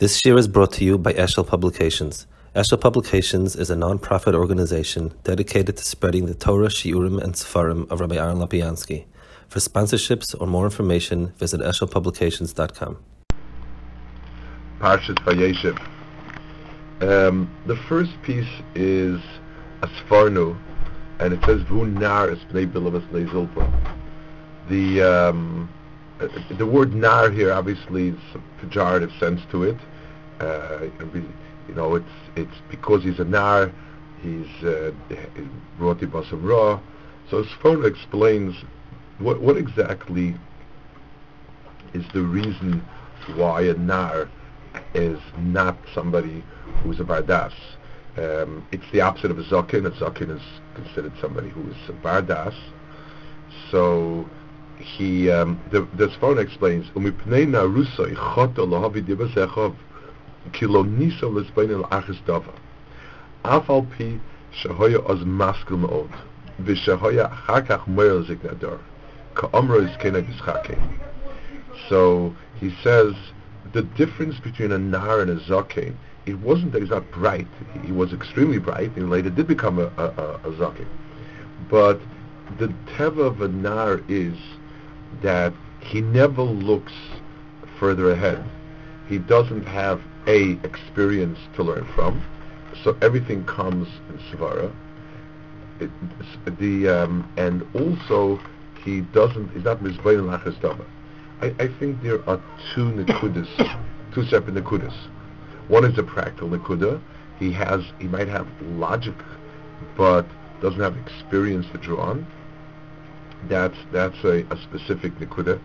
This 0.00 0.24
year 0.24 0.38
is 0.38 0.48
brought 0.48 0.72
to 0.72 0.84
you 0.86 0.96
by 0.96 1.12
Eshel 1.12 1.46
Publications. 1.46 2.26
Eshel 2.56 2.80
Publications 2.80 3.54
is 3.54 3.68
a 3.68 3.76
non-profit 3.76 4.34
organization 4.34 5.12
dedicated 5.24 5.76
to 5.76 5.84
spreading 5.84 6.24
the 6.24 6.32
Torah, 6.32 6.68
Shiurim, 6.68 7.22
and 7.22 7.34
Sefarim 7.34 7.86
of 7.90 8.00
Rabbi 8.00 8.16
Aaron 8.16 8.38
Lopiansky. 8.38 9.04
For 9.48 9.58
sponsorships 9.58 10.34
or 10.40 10.46
more 10.46 10.64
information, 10.64 11.34
visit 11.36 11.60
eshelpublications.com. 11.60 12.96
Parshat 14.78 15.18
Vayeshev. 15.26 15.78
Um, 17.02 17.54
the 17.66 17.76
first 17.76 18.12
piece 18.22 18.48
is 18.74 19.20
Asfarnu, 19.82 20.58
and 21.18 21.34
it 21.34 21.44
says 21.44 21.60
Vu 21.68 21.84
Nar 21.84 22.28
Espnei 22.28 22.66
Bilavas 22.66 23.06
Zulpa. 23.28 23.94
The 24.70 25.02
um, 25.02 25.68
uh, 26.20 26.28
the 26.56 26.66
word 26.66 26.94
nar 26.94 27.30
here 27.30 27.52
obviously 27.52 28.08
is 28.08 28.18
a 28.34 28.66
pejorative 28.66 29.18
sense 29.18 29.40
to 29.50 29.62
it. 29.64 29.76
Uh, 30.40 30.88
you 31.68 31.74
know, 31.74 31.94
it's 31.94 32.06
it's 32.34 32.56
because 32.70 33.04
he's 33.04 33.20
a 33.20 33.24
nar, 33.24 33.70
he's 34.22 34.64
uh, 34.64 34.92
brought 35.78 36.00
basam 36.00 36.42
raw. 36.42 36.80
So 37.30 37.44
Sforno 37.44 37.86
explains 37.86 38.56
what 39.18 39.40
what 39.40 39.56
exactly 39.56 40.34
is 41.92 42.04
the 42.14 42.22
reason 42.22 42.82
why 43.36 43.62
a 43.62 43.74
nar 43.74 44.28
is 44.94 45.20
not 45.38 45.76
somebody 45.94 46.42
who's 46.82 47.00
a 47.00 47.04
bardas. 47.04 47.52
Um, 48.16 48.66
it's 48.72 48.90
the 48.92 49.00
opposite 49.02 49.30
of 49.30 49.38
a 49.38 49.44
zakin. 49.44 49.86
A 49.86 49.90
zakin 49.90 50.34
is 50.34 50.42
considered 50.74 51.12
somebody 51.20 51.50
who 51.50 51.70
is 51.70 51.76
a 51.88 51.92
bardas. 51.92 52.54
So 53.70 54.28
he 54.78 55.30
um, 55.30 55.62
the 55.70 55.82
the 55.94 56.08
Sforno 56.08 56.42
explains 56.42 56.86
so 71.88 72.34
he 72.58 72.74
says 72.82 73.14
the 73.72 73.82
difference 73.82 74.38
between 74.40 74.72
a 74.72 74.78
nar 74.78 75.20
and 75.20 75.30
a 75.30 75.36
zaken 75.36 75.94
it 76.26 76.38
wasn't 76.40 76.72
that 76.72 76.82
he's 76.82 76.90
not 76.90 77.10
bright. 77.10 77.46
He 77.84 77.92
was 77.92 78.12
extremely 78.12 78.58
bright 78.58 78.94
and 78.96 79.10
later 79.10 79.30
did 79.30 79.46
become 79.46 79.78
a, 79.78 79.90
a, 79.96 80.40
a, 80.44 80.50
a 80.50 80.74
but 81.68 82.00
the 82.58 82.68
teva 82.86 83.26
of 83.26 83.40
a 83.40 83.48
nar 83.48 84.00
is 84.08 84.36
that 85.22 85.52
he 85.80 86.00
never 86.00 86.42
looks 86.42 86.92
further 87.78 88.10
ahead. 88.10 88.44
He 89.08 89.18
doesn't 89.18 89.66
have 89.66 90.02
a 90.26 90.58
experience 90.64 91.38
to 91.56 91.62
learn 91.62 91.86
from, 91.94 92.22
so 92.82 92.96
everything 93.02 93.44
comes 93.44 93.88
in 94.08 94.18
svara. 94.30 94.72
It, 95.80 95.90
the 96.58 96.88
um, 96.88 97.30
and 97.36 97.66
also 97.74 98.40
he 98.84 99.00
doesn't. 99.00 99.52
He's 99.52 99.64
not 99.64 99.78
mizbayin 99.80 100.26
lachas 100.28 100.86
I, 101.40 101.46
I 101.58 101.68
think 101.78 102.02
there 102.02 102.28
are 102.28 102.42
two 102.74 102.92
nekudas, 102.92 103.48
two 104.14 104.24
separate 104.26 104.54
nekudas. 104.54 104.94
One 105.68 105.84
is 105.84 105.96
a 105.98 106.02
practical 106.02 106.50
nekuda. 106.50 107.00
He 107.38 107.52
has. 107.52 107.82
He 107.98 108.08
might 108.08 108.28
have 108.28 108.46
logic, 108.62 109.14
but 109.96 110.26
doesn't 110.60 110.80
have 110.80 110.96
experience 110.98 111.66
to 111.72 111.78
draw 111.78 112.02
on 112.02 112.26
that's 113.48 113.76
that's 113.92 114.22
a, 114.24 114.44
a 114.50 114.58
specific 114.62 115.14
nikuda. 115.18 115.60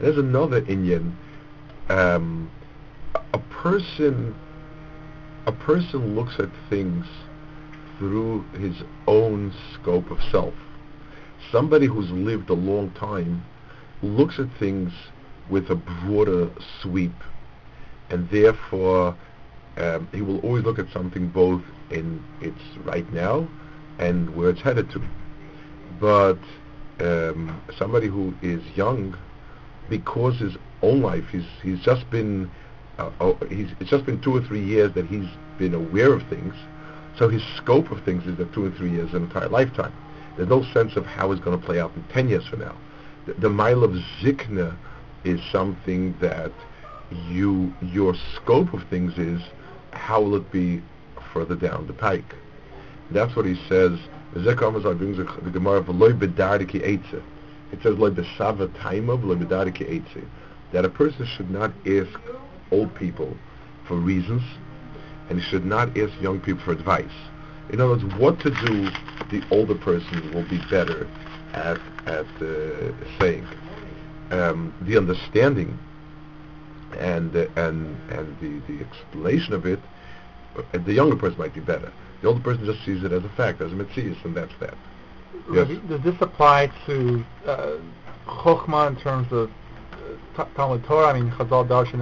There's 0.00 0.18
another 0.18 0.58
Indian. 0.66 1.16
Um, 1.88 2.50
a 3.14 3.38
person 3.38 4.34
a 5.46 5.52
person 5.52 6.14
looks 6.14 6.34
at 6.38 6.50
things 6.68 7.06
through 7.98 8.44
his 8.58 8.82
own 9.06 9.52
scope 9.74 10.10
of 10.10 10.18
self. 10.30 10.54
Somebody 11.50 11.86
who's 11.86 12.10
lived 12.10 12.50
a 12.50 12.54
long 12.54 12.90
time 12.92 13.42
looks 14.02 14.38
at 14.38 14.46
things 14.58 14.92
with 15.50 15.70
a 15.70 15.74
broader 15.74 16.50
sweep, 16.80 17.12
and 18.10 18.28
therefore 18.30 19.16
um, 19.76 20.08
he 20.12 20.22
will 20.22 20.38
always 20.38 20.64
look 20.64 20.78
at 20.78 20.90
something 20.92 21.28
both 21.28 21.62
in 21.90 22.22
its 22.40 22.60
right 22.84 23.10
now 23.12 23.48
and 23.98 24.34
where 24.36 24.50
it's 24.50 24.60
headed 24.60 24.90
to. 24.90 25.02
But 26.00 26.38
um, 27.00 27.60
somebody 27.78 28.06
who 28.06 28.34
is 28.42 28.62
young 28.76 29.16
because 29.88 30.38
his 30.38 30.56
own 30.82 31.02
life 31.02 31.24
he's 31.32 31.44
he's 31.62 31.80
just 31.80 32.08
been 32.10 32.50
uh, 33.00 33.10
oh, 33.20 33.38
it's 33.42 33.90
just 33.90 34.06
been 34.06 34.20
two 34.20 34.36
or 34.36 34.42
three 34.42 34.64
years 34.64 34.92
that 34.94 35.06
he's 35.06 35.28
been 35.56 35.74
aware 35.74 36.12
of 36.12 36.26
things. 36.28 36.54
So 37.16 37.28
his 37.28 37.42
scope 37.56 37.90
of 37.90 38.02
things 38.04 38.26
is 38.26 38.36
that 38.36 38.52
two 38.52 38.64
or 38.64 38.70
three 38.70 38.90
years 38.90 39.12
an 39.12 39.24
entire 39.24 39.48
lifetime. 39.48 39.92
There's 40.36 40.48
no 40.48 40.64
sense 40.72 40.96
of 40.96 41.06
how 41.06 41.32
it's 41.32 41.40
going 41.40 41.58
to 41.58 41.64
play 41.64 41.80
out 41.80 41.92
in 41.96 42.02
10 42.04 42.28
years 42.28 42.46
from 42.46 42.60
now. 42.60 42.76
The, 43.26 43.34
the 43.34 43.50
mile 43.50 43.84
of 43.84 43.92
zikna 44.22 44.76
is 45.24 45.40
something 45.50 46.14
that 46.20 46.52
you 47.28 47.74
your 47.92 48.14
scope 48.36 48.72
of 48.72 48.82
things 48.88 49.18
is 49.18 49.40
how 49.92 50.22
will 50.22 50.36
it 50.36 50.52
be 50.52 50.80
further 51.32 51.56
down 51.56 51.86
the 51.86 51.92
pike? 51.92 52.34
That's 53.10 53.34
what 53.34 53.44
he 53.44 53.56
says. 53.68 53.98
Brings 54.32 55.16
the 55.16 55.50
Gemara 55.52 55.82
v'loy 55.82 56.12
eitze. 56.12 57.22
It 57.72 57.82
says 57.82 57.98
loy 57.98 58.10
besava 58.10 58.68
eitze. 58.68 60.24
That 60.72 60.84
a 60.84 60.88
person 60.88 61.26
should 61.26 61.50
not 61.50 61.72
ask 61.84 62.20
old 62.70 62.94
people 62.94 63.36
for 63.86 63.96
reasons, 63.96 64.42
and 65.28 65.40
he 65.40 65.44
should 65.44 65.64
not 65.64 65.96
ask 65.98 66.12
young 66.20 66.40
people 66.40 66.62
for 66.64 66.72
advice. 66.72 67.04
In 67.70 67.80
other 67.80 67.90
words, 67.90 68.04
what 68.18 68.40
to 68.40 68.50
do, 68.50 68.90
the 69.30 69.42
older 69.50 69.74
person 69.74 70.32
will 70.34 70.44
be 70.44 70.58
better 70.70 71.08
at 71.54 71.78
at 72.06 72.26
uh, 72.40 72.92
saying. 73.18 73.46
Um, 74.30 74.72
the 74.82 74.96
understanding 74.96 75.76
and 76.98 77.34
uh, 77.34 77.46
and 77.56 77.96
and 78.10 78.38
the 78.40 78.60
the 78.72 78.80
explanation 78.80 79.54
of 79.54 79.66
it, 79.66 79.80
uh, 80.56 80.62
the 80.84 80.92
younger 80.92 81.16
person 81.16 81.38
might 81.38 81.54
be 81.54 81.60
better. 81.60 81.92
The 82.22 82.28
older 82.28 82.40
person 82.40 82.64
just 82.64 82.84
sees 82.84 83.02
it 83.02 83.12
as 83.12 83.24
a 83.24 83.28
fact, 83.30 83.60
as 83.60 83.72
a 83.72 83.74
mitzvah, 83.74 84.14
and 84.24 84.36
that's 84.36 84.52
that. 84.60 84.74
Yes. 85.52 85.68
Does 85.88 86.02
this 86.02 86.14
apply 86.20 86.70
to 86.86 87.24
uh, 87.46 87.76
chokhmah 88.26 88.88
in 88.88 88.96
terms 88.96 89.32
of 89.32 89.50
Talmud 90.54 90.84
Torah? 90.84 91.08
I 91.08 91.12
mean, 91.20 91.30
Chazal 91.32 91.66
Darshan 91.66 92.00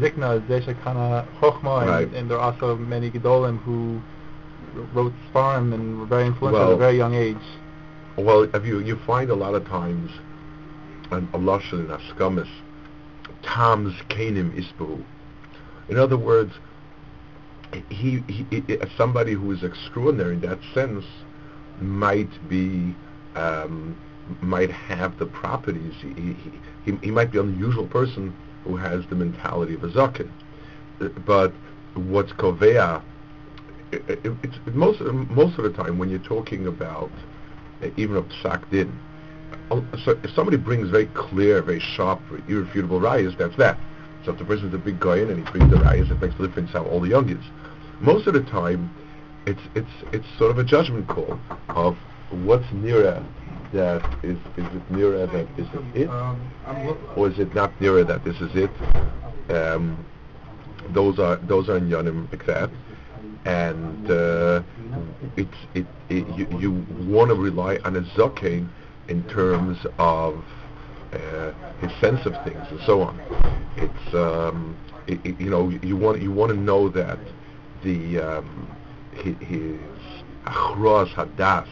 Zikna 0.00 0.36
is 0.36 0.42
Desha 0.42 0.80
Kana 0.82 1.26
and, 1.42 2.14
and, 2.14 2.30
there 2.30 2.38
are 2.38 2.52
also 2.52 2.76
many 2.76 3.10
Gedolim 3.10 3.60
who 3.62 4.00
wrote 4.92 5.12
Sfarim 5.32 5.72
and 5.74 6.00
were 6.00 6.06
very 6.06 6.26
influential 6.26 6.60
well, 6.60 6.70
at 6.70 6.74
a 6.74 6.78
very 6.78 6.96
young 6.96 7.14
age. 7.14 7.36
Well, 8.16 8.48
if 8.54 8.66
you 8.66 8.80
you 8.80 8.96
find 9.06 9.30
a 9.30 9.34
lot 9.34 9.54
of 9.54 9.66
times 9.66 10.10
an 11.10 11.28
Lashon 11.28 11.80
and 11.80 11.88
Askamis, 11.88 12.48
Tams 13.42 13.94
Kanim 14.08 14.52
Isbu. 14.52 15.02
In 15.88 15.96
other 15.96 16.18
words, 16.18 16.52
he, 17.90 18.22
he, 18.28 18.46
he, 18.50 18.78
somebody 18.96 19.32
who 19.32 19.50
is 19.52 19.62
extraordinary 19.62 20.34
in 20.34 20.40
that 20.40 20.58
sense 20.74 21.04
might 21.80 22.48
be 22.48 22.94
um, 23.34 23.96
might 24.42 24.70
have 24.70 25.18
the 25.18 25.26
properties. 25.26 25.94
He, 26.00 26.12
he, 26.12 26.52
he, 26.96 27.10
might 27.10 27.30
be 27.30 27.38
an 27.38 27.48
unusual 27.48 27.86
person 27.86 28.34
who 28.64 28.76
has 28.76 29.06
the 29.06 29.14
mentality 29.14 29.74
of 29.74 29.84
a 29.84 29.88
zaken. 29.88 30.30
But 31.24 31.52
what's 31.94 32.32
kovea, 32.32 33.02
it, 33.92 34.02
it, 34.08 34.32
it's 34.42 34.56
most 34.74 35.00
most 35.00 35.58
of 35.58 35.64
the 35.64 35.72
time 35.72 35.98
when 35.98 36.10
you're 36.10 36.18
talking 36.18 36.66
about 36.66 37.10
uh, 37.82 37.88
even 37.96 38.16
a 38.16 38.22
psak 38.22 38.68
din, 38.70 38.98
uh, 39.70 39.80
so 40.04 40.18
if 40.22 40.30
somebody 40.34 40.56
brings 40.56 40.90
very 40.90 41.06
clear, 41.06 41.62
very 41.62 41.80
sharp, 41.80 42.20
irrefutable 42.48 43.00
rayas, 43.00 43.36
that's 43.38 43.56
that. 43.56 43.78
So 44.24 44.32
if 44.32 44.38
the 44.38 44.44
person 44.44 44.68
is 44.68 44.74
a 44.74 44.78
big 44.78 44.98
guy 44.98 45.18
and 45.18 45.46
he 45.46 45.50
brings 45.52 45.70
the 45.70 45.78
rayas, 45.78 46.10
it 46.10 46.20
makes 46.20 46.34
a 46.38 46.46
difference 46.46 46.70
how 46.70 46.84
all 46.84 47.00
the 47.00 47.08
young 47.08 47.28
is. 47.30 47.44
Most 48.00 48.26
of 48.26 48.34
the 48.34 48.42
time, 48.42 48.90
it's 49.46 49.60
it's 49.74 49.90
it's 50.12 50.26
sort 50.38 50.50
of 50.50 50.58
a 50.58 50.64
judgment 50.64 51.08
call 51.08 51.38
of 51.68 51.96
what's 52.30 52.70
nearer 52.72 53.24
that 53.72 54.02
is 54.22 54.38
is 54.56 54.66
it 54.74 54.90
nearer 54.90 55.26
that 55.26 55.56
this 55.56 55.66
is 55.68 55.80
it, 55.94 56.08
or 57.16 57.28
is 57.28 57.38
it 57.38 57.54
not 57.54 57.78
nearer 57.80 58.04
that 58.04 58.24
this 58.24 58.40
is 58.40 58.50
it? 58.54 58.70
Um, 59.50 60.04
those 60.90 61.18
are 61.18 61.36
those 61.36 61.68
are 61.68 61.78
Yonim 61.80 62.32
except, 62.32 62.72
and 63.44 64.10
uh, 64.10 64.62
it's 65.36 65.56
it, 65.74 65.86
it 66.08 66.26
you, 66.36 66.46
you 66.58 66.72
want 67.06 67.30
to 67.30 67.34
rely 67.34 67.78
on 67.84 67.96
a 67.96 68.02
zokain 68.02 68.68
in 69.08 69.22
terms 69.24 69.78
of 69.98 70.42
uh, 71.12 71.52
his 71.80 71.92
sense 72.00 72.24
of 72.26 72.32
things 72.44 72.66
and 72.70 72.80
so 72.86 73.02
on. 73.02 73.20
It's 73.76 74.14
um, 74.14 74.76
it, 75.06 75.20
it, 75.24 75.40
you 75.40 75.50
know 75.50 75.68
you 75.68 75.96
want 75.96 76.22
you 76.22 76.32
want 76.32 76.52
to 76.52 76.58
know 76.58 76.88
that 76.90 77.18
the 77.82 78.18
um, 78.18 78.76
his, 79.12 79.36
his 79.38 79.80
achros 80.46 81.12
hadas 81.14 81.68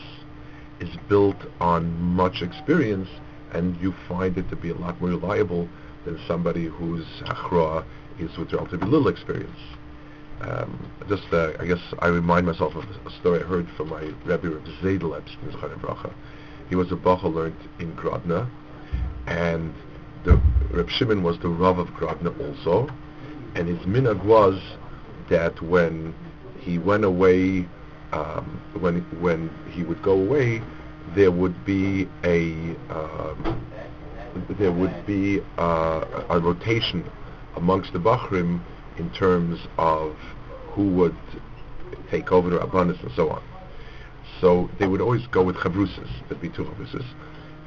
is 0.80 0.90
built 1.08 1.36
on 1.60 2.00
much 2.00 2.42
experience, 2.42 3.08
and 3.52 3.76
you 3.80 3.94
find 4.08 4.36
it 4.36 4.48
to 4.50 4.56
be 4.56 4.70
a 4.70 4.74
lot 4.74 5.00
more 5.00 5.10
reliable 5.10 5.68
than 6.04 6.20
somebody 6.26 6.66
whose 6.66 7.06
achra 7.24 7.84
is 8.18 8.36
with 8.36 8.52
relatively 8.52 8.88
little 8.88 9.08
experience. 9.08 9.58
Um, 10.40 10.90
just, 11.08 11.24
uh, 11.32 11.52
I 11.58 11.66
guess, 11.66 11.80
I 12.00 12.08
remind 12.08 12.46
myself 12.46 12.74
of 12.74 12.84
a 13.06 13.10
story 13.20 13.40
I 13.40 13.44
heard 13.44 13.68
from 13.76 13.88
my 13.88 14.02
Rebbe 14.24 14.50
Reb 14.50 14.66
Zedel 14.82 15.16
Epstein 15.16 15.50
Bracha. 15.80 16.12
He 16.68 16.74
was 16.74 16.92
a 16.92 16.96
Bacha 16.96 17.28
learned 17.28 17.56
in 17.78 17.94
Grodno, 17.94 18.48
and 19.26 19.72
the 20.24 20.40
Reb 20.70 20.90
Shimon 20.90 21.22
was 21.22 21.38
the 21.38 21.48
Rav 21.48 21.78
of 21.78 21.88
Grodno 21.88 22.38
also, 22.46 22.88
and 23.54 23.66
his 23.66 23.78
minhag 23.86 24.22
was 24.24 24.60
that 25.30 25.60
when 25.62 26.14
he 26.60 26.78
went 26.78 27.04
away, 27.04 27.66
um, 28.12 28.60
when 28.78 29.00
when 29.20 29.50
he 29.70 29.82
would 29.82 30.02
go 30.02 30.12
away, 30.12 30.62
there 31.14 31.30
would 31.30 31.64
be 31.64 32.08
a 32.24 32.76
um, 32.90 33.66
there 34.58 34.72
would 34.72 35.06
be 35.06 35.40
uh, 35.58 36.04
a 36.28 36.38
rotation 36.38 37.08
amongst 37.56 37.92
the 37.92 37.98
Bachrim 37.98 38.60
in 38.98 39.10
terms 39.10 39.60
of 39.78 40.16
who 40.72 40.88
would 40.90 41.16
take 42.10 42.32
over 42.32 42.50
the 42.50 42.60
abundance 42.60 42.98
and 43.02 43.12
so 43.16 43.30
on. 43.30 43.42
So 44.40 44.68
they 44.78 44.86
would 44.86 45.00
always 45.00 45.26
go 45.28 45.42
with 45.42 45.56
chavrusas. 45.56 46.10
There'd 46.28 46.40
be 46.40 46.50
two 46.50 46.64
chavrusas. 46.64 47.06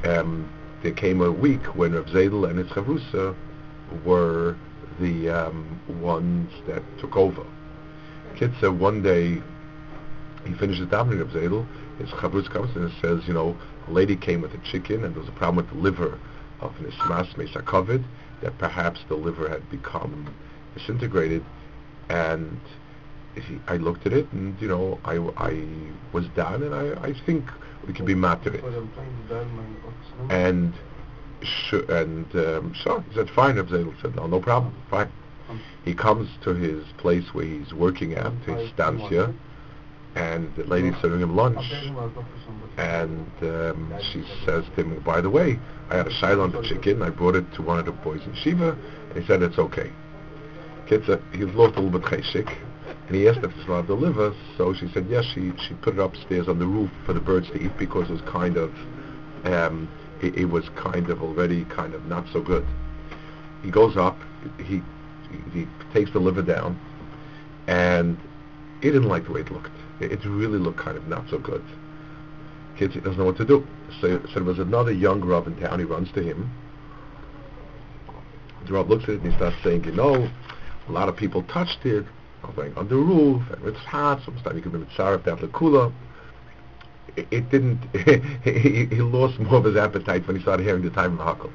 Um, 0.03 0.50
there 0.83 0.94
came 0.94 1.21
a 1.21 1.31
week 1.31 1.75
when 1.75 1.94
Rav 1.94 2.06
Zedel 2.06 2.50
and 2.50 2.59
his 2.59 2.68
chavrusa 2.68 3.36
were 4.06 4.56
the 5.00 5.30
um, 5.30 5.81
ones 6.01 6.51
that 6.68 6.83
took 7.00 7.15
over. 7.18 7.44
Kitza, 8.36 8.75
one 8.75 9.01
day 9.01 9.41
he 10.45 10.53
finishes 10.53 10.88
davening 10.88 11.19
Rav 11.19 11.30
Zedel, 11.30 11.65
his 11.97 12.09
chavrus 12.09 12.50
comes 12.50 12.75
and 12.75 12.91
says, 13.01 13.27
you 13.27 13.33
know, 13.33 13.57
a 13.88 13.91
lady 13.91 14.15
came 14.15 14.41
with 14.41 14.53
a 14.53 14.57
chicken 14.59 15.03
and 15.03 15.13
there 15.13 15.21
was 15.21 15.30
a 15.30 15.33
problem 15.33 15.57
with 15.57 15.69
the 15.69 15.81
liver 15.81 16.18
of 16.62 16.74
Nismas 16.77 17.33
Mesakovid, 17.36 18.03
that 18.41 18.57
perhaps 18.57 19.01
the 19.07 19.15
liver 19.15 19.50
had 19.50 19.69
become 19.69 20.33
disintegrated. 20.75 21.44
And 22.09 22.59
he, 23.36 23.59
I 23.68 23.77
looked 23.77 24.06
at 24.06 24.13
it 24.13 24.31
and 24.31 24.59
you 24.62 24.68
know 24.68 25.00
I, 25.06 25.18
I 25.38 25.65
was 26.12 26.27
done 26.30 26.63
and 26.63 26.74
I, 26.74 27.01
I 27.01 27.13
think 27.25 27.45
we 27.86 27.94
can 27.94 28.06
be 28.06 28.15
mad 28.15 28.44
to 28.44 28.53
it. 28.53 28.63
And 30.30 30.74
sh- 31.44 31.88
and 31.89 32.36
um, 32.36 32.75
so 32.83 33.00
he 33.01 33.15
said 33.15 33.30
fine 33.30 33.56
Abzadel 33.56 33.94
said 34.01 34.15
no 34.15 34.25
no 34.27 34.39
problem 34.39 34.75
fine. 34.89 35.12
He 35.83 35.94
comes 35.95 36.30
to 36.44 36.53
his 36.53 36.83
place 36.97 37.33
where 37.33 37.45
he's 37.45 37.74
working 37.74 38.13
at 38.13 38.33
his 38.45 38.69
stanza 38.71 39.33
and 40.16 40.54
the 40.56 40.64
lady's 40.64 40.96
serving 41.02 41.22
him 41.22 41.36
lunch. 41.36 41.72
And 42.78 43.28
um, 43.42 43.94
she 44.12 44.24
says 44.46 44.66
to 44.76 44.82
him 44.84 45.00
by 45.02 45.22
the 45.22 45.30
way 45.30 45.60
I 45.90 45.98
had 45.98 46.08
a 46.08 46.12
shayla 46.12 46.44
on 46.44 46.52
the 46.52 46.62
chicken. 46.62 47.02
I 47.02 47.10
brought 47.10 47.36
it 47.36 47.52
to 47.54 47.62
one 47.62 47.80
of 47.80 47.86
the 47.86 47.92
boys 47.92 48.22
in 48.26 48.36
Shiva. 48.36 48.78
And 49.10 49.22
he 49.22 49.26
said 49.26 49.42
it's 49.42 49.58
okay. 49.58 49.92
Uh, 50.92 51.18
he 51.34 51.44
lost 51.46 51.78
a 51.78 51.82
little 51.82 52.00
bit 52.00 52.10
cheshik 52.10 52.58
and 53.10 53.16
he 53.16 53.28
asked 53.28 53.40
if 53.40 53.52
it's 53.56 53.68
allowed 53.68 53.82
to 53.82 53.88
deliver, 53.88 54.36
so 54.56 54.72
she 54.74 54.88
said 54.90 55.08
yes, 55.10 55.26
she, 55.34 55.52
she 55.68 55.74
put 55.76 55.96
it 55.96 56.00
upstairs 56.00 56.48
on 56.48 56.60
the 56.60 56.68
roof 56.68 56.92
for 57.08 57.14
the 57.14 57.20
birds 57.20 57.48
to 57.48 57.56
eat 57.56 57.76
because 57.78 58.08
it 58.08 58.14
was 58.14 58.22
kind 58.22 58.56
of, 58.56 58.72
um, 59.46 59.90
it, 60.22 60.38
it 60.38 60.46
was 60.46 60.70
kind 60.76 61.10
of 61.10 61.24
already 61.24 61.66
kind 61.66 61.96
of 61.96 62.06
not 62.06 62.28
so 62.32 62.40
good. 62.40 62.66
He 63.64 63.72
goes 63.72 63.98
up, 63.98 64.16
he, 64.60 64.84
he, 65.32 65.40
he 65.52 65.68
takes 65.92 66.12
the 66.12 66.20
liver 66.20 66.44
down, 66.44 66.80
and 67.68 68.16
he 68.82 68.90
didn't 68.90 69.10
like 69.10 69.26
the 69.26 69.34
way 69.34 69.42
it 69.42 69.52
looked. 69.52 69.72
It, 70.00 70.24
really 70.24 70.60
looked 70.60 70.80
kind 70.80 70.98
of 70.98 71.07
not 71.07 71.30
so 71.30 71.40
good. 71.40 71.63
Kids, 72.78 72.94
he 72.94 73.01
doesn't 73.01 73.18
know 73.18 73.25
what 73.25 73.38
to 73.38 73.46
do. 73.46 73.68
So, 74.00 74.22
so 74.28 74.36
there 74.36 74.44
was 74.44 74.60
another 74.60 74.92
young 74.92 75.22
Rav 75.22 75.48
in 75.48 75.57
town, 75.57 75.80
he 75.80 75.86
runs 75.86 76.12
to 76.13 76.22
him. 76.22 76.50
The 78.66 78.74
Rav 78.74 78.90
looks 78.90 79.04
at 79.04 79.10
it 79.10 79.22
and 79.22 79.31
he 79.31 79.38
starts 79.38 79.57
saying, 79.63 79.84
you 79.84 79.92
know, 79.92 80.30
a 80.88 80.92
lot 80.92 81.10
of 81.10 81.18
people 81.18 81.44
touched 81.44 81.86
it, 81.86 82.06
I'm 82.44 82.56
going 82.56 82.74
on 82.75 82.88
the 82.88 82.96
roof, 82.96 83.44
and 83.51 83.66
it's 83.66 83.80
hot, 83.80 84.22
sometimes 84.24 84.56
you 84.56 84.62
can 84.62 84.72
be 84.72 84.80
mitzaref 84.80 85.24
that 85.25 85.40
lekula. 85.40 85.92
It, 87.18 87.28
it 87.31 87.50
didn't, 87.50 87.80
he, 88.44 88.86
he 88.86 89.01
lost 89.01 89.40
more 89.40 89.56
of 89.56 89.66
his 89.66 89.75
appetite 89.75 90.25
when 90.28 90.38
he 90.38 90.42
started 90.42 90.63
hearing 90.63 90.84
the 90.84 90.90
time 90.92 91.19
of 91.19 91.25
Hakel. 91.25 91.51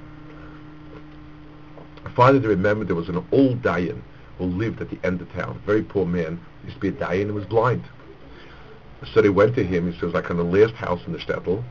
Finally, 2.14 2.43
to 2.43 2.49
remember 2.49 2.85
there 2.85 2.94
was 2.94 3.08
an 3.08 3.26
old 3.32 3.62
Dayan 3.62 4.02
who 4.38 4.44
lived 4.44 4.81
at 4.81 4.91
the 4.91 4.99
end 5.05 5.20
of 5.20 5.32
town, 5.32 5.61
very 5.64 5.82
poor 5.82 6.05
man, 6.05 6.38
he 6.61 6.67
used 6.67 6.76
to 6.76 6.81
be 6.81 6.88
a 6.88 6.93
Dayan 6.93 7.23
and 7.23 7.35
was 7.35 7.46
blind. 7.46 7.82
So 9.12 9.21
they 9.21 9.29
went 9.29 9.55
to 9.56 9.65
him, 9.65 9.91
he 9.91 9.99
says, 9.99 10.12
like 10.15 10.31
on 10.31 10.37
the 10.37 10.45
last 10.45 10.75
house 10.75 11.01
in 11.06 11.12
the 11.12 11.19
shtetl, 11.19 11.62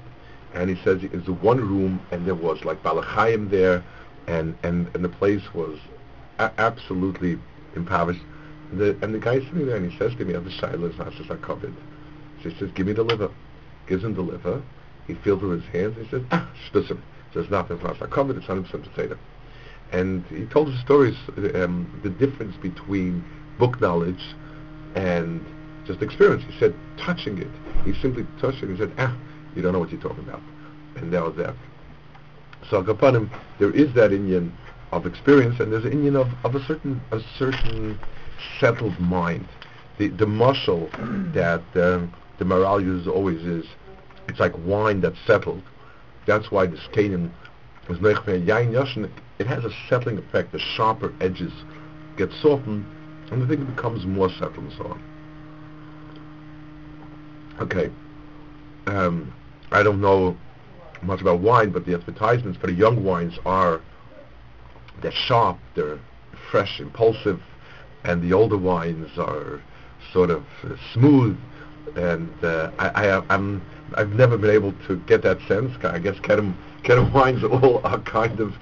and 0.54 0.70
he 0.70 0.76
says 0.84 1.04
it's 1.04 1.28
one 1.28 1.58
room, 1.58 2.06
and 2.12 2.26
there 2.26 2.36
was 2.36 2.64
like 2.64 2.82
balachayim 2.84 3.50
there, 3.50 3.84
and, 4.28 4.56
and, 4.64 4.90
and 4.94 5.04
the 5.04 5.10
place 5.10 5.54
was 5.54 5.80
a- 6.40 6.52
absolutely 6.58 7.38
impoverished. 7.76 8.22
The, 8.72 8.98
and 9.02 9.14
the 9.14 9.20
guy's 9.20 9.44
sitting 9.44 9.68
there 9.68 9.76
and 9.76 9.92
he 9.92 9.98
says 9.98 10.16
to 10.16 10.26
me, 10.26 10.34
the 10.34 10.40
Shaila 10.42 10.92
is 10.92 10.98
not 10.98 11.12
just 11.14 11.30
covered. 11.42 11.76
So 12.42 12.50
he 12.50 12.58
says, 12.58 12.72
give 12.72 12.88
me 12.88 12.94
the 12.94 13.04
liver. 13.04 13.30
Gives 13.88 14.04
him 14.04 14.16
the 14.16 14.22
liver. 14.22 14.64
He 15.08 15.14
feels 15.14 15.42
with 15.42 15.64
his 15.64 15.70
hands. 15.72 15.96
He 15.98 16.10
says, 16.10 16.24
ah, 16.32 16.50
shtusim. 16.72 17.02
Says, 17.34 17.50
nothing, 17.50 17.78
it's 17.78 18.00
not 18.00 18.10
covered. 18.10 18.38
It's 18.38 18.48
100% 18.48 18.72
potato. 18.72 19.18
And 19.92 20.26
he 20.28 20.46
told 20.46 20.70
us 20.70 20.80
stories, 20.82 21.18
um, 21.56 21.88
the 22.02 22.10
difference 22.10 22.56
between 22.58 23.26
book 23.60 23.80
knowledge 23.80 24.24
and 24.96 25.46
just 25.86 26.02
experience. 26.02 26.44
He 26.48 26.54
said, 26.60 26.74
touching 26.98 27.38
it. 27.38 27.52
He 27.86 27.94
simply 28.02 28.26
touched 28.40 28.64
it. 28.64 28.70
and 28.70 28.78
said, 28.78 28.94
ah, 28.98 29.16
you 29.56 29.62
don't 29.62 29.74
know 29.74 29.80
what 29.80 29.92
you're 29.92 30.02
talking 30.02 30.24
about. 30.24 30.42
And 30.96 31.12
that 31.14 31.24
was 31.24 31.36
that. 31.38 31.56
So 32.70 32.82
him, 32.82 33.32
there 33.60 33.72
is 33.72 33.94
that 33.94 34.14
Indian 34.14 34.56
of 34.92 35.06
experience, 35.06 35.60
and 35.60 35.72
there's 35.72 35.86
an 35.86 35.92
Indian 35.92 36.16
of, 36.16 36.28
of 36.44 36.56
a 36.56 36.64
certain 36.66 37.02
a 37.12 37.20
certain 37.38 38.00
settled 38.60 38.98
mind. 39.00 39.46
The 39.98 40.10
the 40.10 40.26
muscle 40.26 40.90
that 41.34 41.62
um, 41.76 42.14
the 42.38 42.46
morale 42.46 42.82
uses 42.82 43.08
always 43.08 43.42
is, 43.42 43.66
it's 44.28 44.40
like 44.40 44.54
wine 44.66 45.02
that's 45.02 45.20
settled. 45.28 45.64
That's 46.26 46.52
why 46.52 46.68
the 46.68 46.78
skein 46.78 47.34
is 47.90 47.98
yain 48.00 49.10
It 49.40 49.48
has 49.48 49.66
a 49.66 49.72
settling 49.90 50.18
effect. 50.18 50.54
The 50.54 50.60
sharper 50.60 51.14
edges 51.20 51.52
get 52.16 52.32
softened, 52.42 52.86
and 53.32 53.42
the 53.42 53.48
thing 53.48 53.66
becomes 53.66 54.06
more 54.06 54.30
settled 54.30 54.58
and 54.58 54.74
so 54.74 54.86
on. 54.86 55.02
Okay. 57.60 57.92
Um, 58.88 59.34
I 59.72 59.84
don't 59.84 60.02
know 60.02 60.38
much 61.02 61.22
about 61.22 61.40
wine, 61.40 61.72
but 61.72 61.86
the 61.86 61.94
advertisements 61.94 62.58
for 62.60 62.68
the 62.68 62.74
young 62.74 63.04
wines 63.04 63.38
are 63.46 63.82
they're 65.02 65.12
sharp, 65.12 65.58
they're 65.76 66.00
fresh, 66.52 66.80
impulsive, 66.80 67.42
and 68.04 68.22
the 68.22 68.34
older 68.34 68.58
wines 68.58 69.18
are 69.18 69.62
sort 70.12 70.30
of 70.30 70.44
uh, 70.63 70.75
smooth. 70.94 71.38
And 71.96 72.32
uh, 72.44 72.72
I, 72.80 73.10
I, 73.10 73.34
I'm 73.34 73.62
I've 73.96 74.13
never 74.13 74.38
been 74.38 74.50
able 74.50 74.74
to 74.88 74.98
get 75.06 75.22
that 75.24 75.39
sense. 75.48 75.72
I 75.84 76.00
guess 76.00 76.16
Kedem 76.18 76.56
Kedem 76.84 77.12
wines 77.12 77.44
all 77.44 77.82
are 77.86 78.00
kind 78.00 78.39
of 78.39 78.54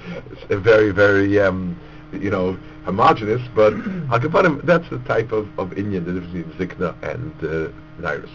very 0.50 0.92
very 0.92 1.40
um, 1.40 1.80
you 2.12 2.30
know 2.30 2.58
homogenous, 2.86 3.42
but 3.56 3.74
Al 3.74 4.56
that's 4.64 4.90
the 4.90 5.02
type 5.06 5.32
of, 5.32 5.48
of 5.60 5.74
Indian, 5.74 6.04
the 6.06 6.14
difference 6.14 6.34
between 6.34 6.70
Zikna 6.70 6.96
and 7.04 7.32
uh, 7.44 7.72
Nairus. 8.02 8.30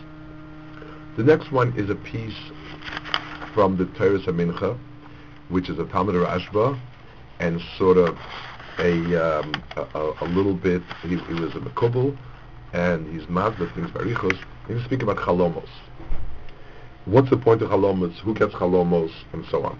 The 1.16 1.22
next 1.22 1.50
one 1.50 1.72
is 1.78 1.88
a 1.88 1.94
piece 1.94 2.36
from 3.54 3.78
the 3.78 3.86
Teres 3.98 4.26
Mincha, 4.26 4.78
which 5.48 5.70
is 5.70 5.78
a 5.78 5.84
Talmud 5.86 6.14
Rashba, 6.14 6.78
and 7.40 7.58
sort 7.78 7.96
of 7.96 8.18
a, 8.78 9.16
um, 9.16 9.62
a, 9.76 10.12
a, 10.20 10.24
little 10.26 10.52
bit, 10.52 10.82
he, 11.02 11.16
he 11.16 11.40
was 11.40 11.54
a 11.54 11.60
Makubal, 11.60 12.14
and 12.74 13.10
he's 13.10 13.26
mad 13.30 13.58
Mazda 13.58 13.74
things 13.74 13.90
Barichos, 13.92 14.38
he's 14.68 14.84
speak 14.84 15.02
about 15.02 15.16
Chalomos. 15.16 15.68
What's 17.06 17.30
the 17.30 17.38
point 17.38 17.62
of 17.62 17.70
Chalomos? 17.70 18.14
Who 18.18 18.34
gets 18.34 18.52
Chalomos? 18.52 19.10
And 19.32 19.42
so 19.50 19.64
on. 19.64 19.78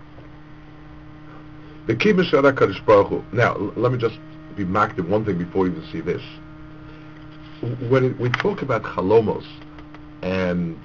Now, 3.33 3.57
let 3.77 3.93
me 3.93 3.99
just 3.99 4.19
be 4.57 4.65
marked 4.65 4.99
in 4.99 5.11
one 5.11 5.27
thing 5.27 5.37
before 5.37 5.67
you 5.67 5.73
even 5.73 5.87
see 5.93 6.01
this. 6.01 6.23
When 7.91 8.17
we 8.19 8.31
talk 8.31 8.63
about 8.63 8.85
Chalomos 8.85 9.45
and 10.23 10.79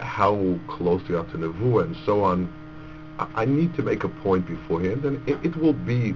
how 0.00 0.58
close 0.68 1.02
they 1.08 1.14
are 1.14 1.24
to 1.26 1.38
Nevuah 1.38 1.84
and 1.84 1.96
so 2.04 2.22
on, 2.24 2.52
I, 3.34 3.44
need 3.44 3.74
to 3.74 3.82
make 3.82 4.04
a 4.04 4.08
point 4.08 4.46
beforehand, 4.46 5.04
and 5.04 5.28
it, 5.28 5.38
it 5.44 5.56
will 5.56 5.74
be 5.74 6.14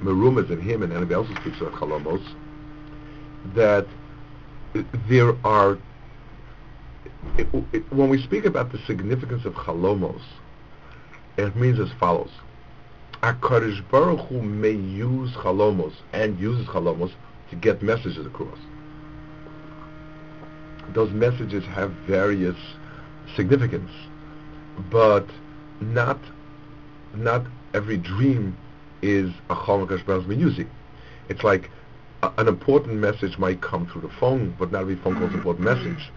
Merumas 0.00 0.50
and 0.50 0.62
him 0.62 0.82
and 0.82 0.92
anybody 0.92 1.14
else 1.14 1.28
who 1.28 1.34
speaks 1.36 1.60
about 1.60 1.72
Chalomos, 1.72 2.22
that 3.54 3.86
there 5.08 5.34
are, 5.44 5.78
it, 7.36 7.48
it, 7.72 7.92
when 7.92 8.08
we 8.08 8.22
speak 8.22 8.44
about 8.44 8.70
the 8.70 8.78
significance 8.86 9.44
of 9.44 9.54
Chalomos, 9.54 10.22
it 11.36 11.56
means 11.56 11.80
as 11.80 11.90
follows. 11.98 12.30
HaKadosh 13.22 13.88
Baruch 13.90 14.20
Hu 14.28 14.42
may 14.42 14.70
use 14.70 15.32
Chalomos 15.32 15.94
and 16.12 16.38
uses 16.38 16.66
Chalomos 16.66 17.12
to 17.50 17.56
get 17.56 17.82
messages 17.82 18.24
across. 18.24 18.58
Those 20.90 21.10
messages 21.10 21.64
have 21.64 21.90
various 22.06 22.56
significance, 23.34 23.90
but 24.90 25.26
not 25.80 26.20
not 27.14 27.46
every 27.74 27.96
dream 27.96 28.56
is 29.02 29.30
a 29.50 29.54
Chol 29.54 29.86
Baruch 30.06 30.26
music. 30.28 30.66
It's 31.28 31.42
like 31.42 31.70
an 32.38 32.48
important 32.48 32.96
message 32.96 33.38
might 33.38 33.60
come 33.60 33.86
through 33.86 34.02
the 34.02 34.14
phone, 34.20 34.54
but 34.58 34.72
not 34.72 34.82
every 34.82 34.96
phone 34.96 35.14
call 35.14 35.24
is 35.24 35.32
an 35.32 35.38
important 35.38 35.64
message. 35.64 36.10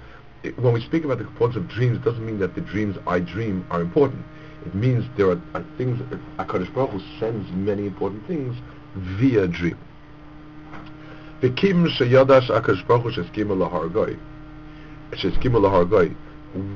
It, 0.44 0.58
when 0.60 0.74
we 0.74 0.82
speak 0.82 1.04
about 1.04 1.18
the 1.18 1.26
importance 1.26 1.58
of 1.58 1.68
dreams, 1.68 1.98
it 1.98 2.04
doesn't 2.04 2.26
mean 2.26 2.40
that 2.40 2.56
the 2.56 2.62
dreams 2.62 2.98
I 3.08 3.20
dream 3.20 3.66
are 3.70 3.82
important. 3.82 4.24
It 4.66 4.74
means 4.74 5.06
there 5.18 5.30
are, 5.30 5.42
are 5.54 5.66
things, 5.78 6.00
HaKadosh 6.38 6.74
Baruch 6.74 6.92
Hu 6.92 7.02
sends 7.20 7.50
many 7.52 7.86
important 7.86 8.26
things 8.28 8.56
via 8.96 9.48
dream. 9.48 9.78
V'kim 11.42 11.88
sheyadash 11.98 12.50
HaKadosh 12.50 12.88
Baruch 12.88 13.14
Hu 13.14 13.24
sheskimu 13.24 13.70
lahargoi. 13.70 14.18
Sheskimu 15.14 15.60
lahargoi. 15.60 16.16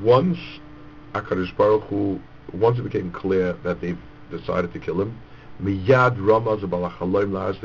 Once 0.01 0.37
HaKadosh 1.15 1.55
Baruch 1.57 1.83
Hu, 1.83 2.19
once 2.53 2.77
it 2.77 2.83
became 2.83 3.11
clear 3.11 3.53
that 3.63 3.81
they've 3.81 3.99
decided 4.29 4.71
to 4.73 4.79
kill 4.79 5.01
him, 5.01 5.17
miyad 5.61 6.17
ramaz 6.17 6.61
balachaloim 6.61 7.31
la'as. 7.31 7.59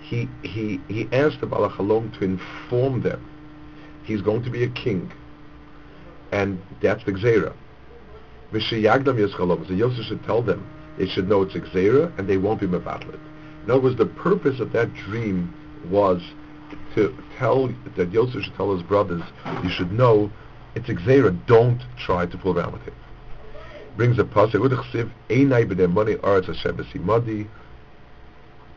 He, 0.00 0.28
he, 0.42 0.80
he 0.88 1.08
asked 1.12 1.40
the 1.40 1.46
Balachalom 1.46 2.12
to 2.12 2.24
inform 2.24 3.00
them 3.02 3.24
he's 4.04 4.20
going 4.20 4.42
to 4.44 4.50
be 4.50 4.62
a 4.62 4.68
king 4.68 5.10
and 6.30 6.60
that's 6.80 7.04
the 7.04 7.12
Gzera. 7.12 7.52
V'sheyagdam 8.52 9.16
yischalom, 9.16 9.66
so 9.66 9.72
Yosef 9.72 10.04
should 10.04 10.22
tell 10.24 10.42
them 10.42 10.66
they 10.96 11.06
should 11.08 11.28
know 11.28 11.42
it's 11.42 11.54
a 11.54 11.60
Gzera 11.60 12.16
and 12.18 12.28
they 12.28 12.36
won't 12.36 12.60
be 12.60 12.66
mevatlet. 12.66 13.18
In 13.64 13.70
other 13.70 13.80
words, 13.80 13.96
the 13.96 14.06
purpose 14.06 14.60
of 14.60 14.72
that 14.72 14.92
dream 14.94 15.52
was 15.88 16.22
to 16.94 17.16
tell 17.38 17.68
that 17.96 18.12
Yosef 18.12 18.42
should 18.42 18.56
tell 18.56 18.74
his 18.74 18.82
brothers, 18.82 19.22
you 19.62 19.70
should 19.70 19.92
know 19.92 20.30
it's 20.74 20.88
a 20.88 20.94
Gzera, 20.94 21.36
don't 21.46 21.82
try 21.96 22.26
to 22.26 22.38
fool 22.38 22.58
around 22.58 22.72
with 22.72 22.86
it. 22.88 22.94
Brings 23.96 24.18
a 24.18 24.24
pasuk, 24.24 24.60
Hashem 24.84 25.12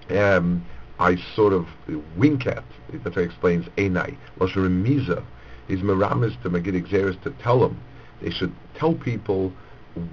um, 0.10 0.66
I 1.00 1.16
sort 1.36 1.54
of 1.54 1.68
wink 2.16 2.48
at, 2.48 2.64
that's 2.92 3.16
how 3.16 3.22
he 3.22 3.28
explains 3.28 3.66
Einai, 3.78 4.16
Lashon 4.40 4.68
Remiza, 4.68 5.24
is 5.68 5.82
Meramis 5.82 6.42
to 6.44 6.50
Magid 6.50 6.88
Xeris 6.88 7.22
to 7.24 7.32
tell 7.32 7.60
them 7.60 7.80
they 8.22 8.32
should 8.32 8.54
tell 8.76 8.94
people 8.94 9.52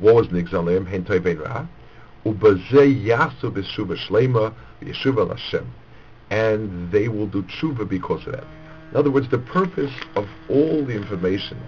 was 0.00 0.26
Hentai 0.28 1.22
Ben 1.22 1.38
Ra, 1.38 1.66
Ubazeh 2.24 3.04
Yasu 3.04 3.50
B'Shuva 3.52 3.96
Shlema 4.08 4.54
Yeshuva 4.82 5.34
Lashem, 5.34 5.66
and 6.34 6.90
they 6.90 7.06
will 7.06 7.28
do 7.28 7.44
tshuva 7.44 7.88
because 7.88 8.26
of 8.26 8.32
that. 8.32 8.44
In 8.90 8.96
other 8.96 9.10
words, 9.10 9.28
the 9.30 9.38
purpose 9.38 9.92
of 10.16 10.28
all 10.48 10.84
the 10.84 10.92
information 10.92 11.60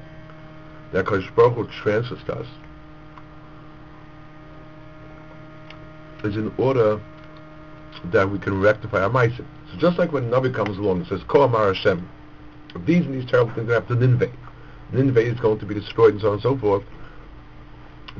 that 0.92 1.06
Kosh 1.06 1.30
Baruch 1.36 1.54
Hu 1.54 1.66
transfers 1.82 2.18
to 2.26 2.34
us 2.34 2.46
is 6.24 6.36
in 6.36 6.52
order 6.58 7.00
that 8.06 8.28
we 8.28 8.40
can 8.40 8.60
rectify 8.60 9.02
our 9.02 9.10
ma'asim. 9.10 9.46
So 9.70 9.78
just 9.78 9.98
like 9.98 10.12
when 10.12 10.30
Nabi 10.30 10.52
comes 10.52 10.78
along 10.78 10.98
and 10.98 11.06
says, 11.06 11.20
Ko 11.28 11.42
Amar 11.42 11.72
Hashem, 11.72 12.08
these 12.84 13.06
and 13.06 13.14
these 13.14 13.30
terrible 13.30 13.54
things 13.54 13.70
are 13.70 13.82
to 13.82 13.94
Nineveh. 13.94 14.32
Nineveh 14.92 15.20
is 15.20 15.38
going 15.38 15.60
to 15.60 15.66
be 15.66 15.74
destroyed 15.74 16.14
and 16.14 16.20
so 16.20 16.28
on 16.28 16.34
and 16.34 16.42
so 16.42 16.58
forth. 16.58 16.82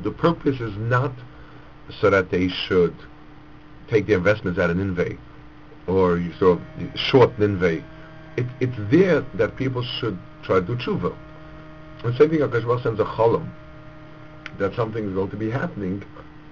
The 0.01 0.11
purpose 0.11 0.61
is 0.61 0.77
not 0.77 1.11
so 1.99 2.09
that 2.09 2.31
they 2.31 2.47
should 2.47 2.95
take 3.89 4.07
their 4.07 4.17
investments 4.17 4.59
out 4.59 4.69
of 4.69 4.77
Nineveh 4.77 5.17
or 5.87 6.17
you 6.17 6.33
sort 6.33 6.59
of 6.59 6.99
short 6.99 7.37
Nineveh. 7.39 7.81
It, 8.35 8.45
it's 8.59 8.75
there 8.91 9.21
that 9.35 9.55
people 9.55 9.83
should 9.99 10.17
try 10.43 10.59
to 10.59 10.65
do 10.65 10.75
tshuva. 10.75 11.15
The 12.03 12.15
same 12.17 12.29
thing 12.29 12.39
HaKadosh 12.39 12.65
Baruch 12.65 12.83
sends 12.83 12.99
a 12.99 13.05
cholam 13.05 13.49
that 14.59 14.75
something 14.75 15.07
is 15.07 15.13
going 15.13 15.29
to 15.31 15.35
be 15.35 15.49
happening. 15.49 16.03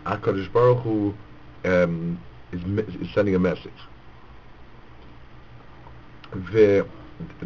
HaKadosh 0.06 0.51
Baruch 0.51 0.80
Hu 0.80 1.13
um, 1.65 2.20
is, 2.51 2.62
is 2.96 3.13
sending 3.13 3.36
a 3.36 3.39
message. 3.39 3.72
The 6.51 6.88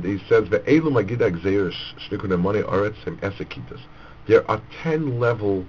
he 0.01 0.17
says 0.27 0.46
ve'elu 0.46 0.89
magida 0.89 1.29
gzeirish 1.29 1.75
shnikun 2.00 2.39
money 2.39 2.62
aretz 2.62 2.98
hem 3.03 3.17
esekitas. 3.17 3.79
There 4.27 4.50
are 4.50 4.62
ten 4.81 5.19
level 5.19 5.65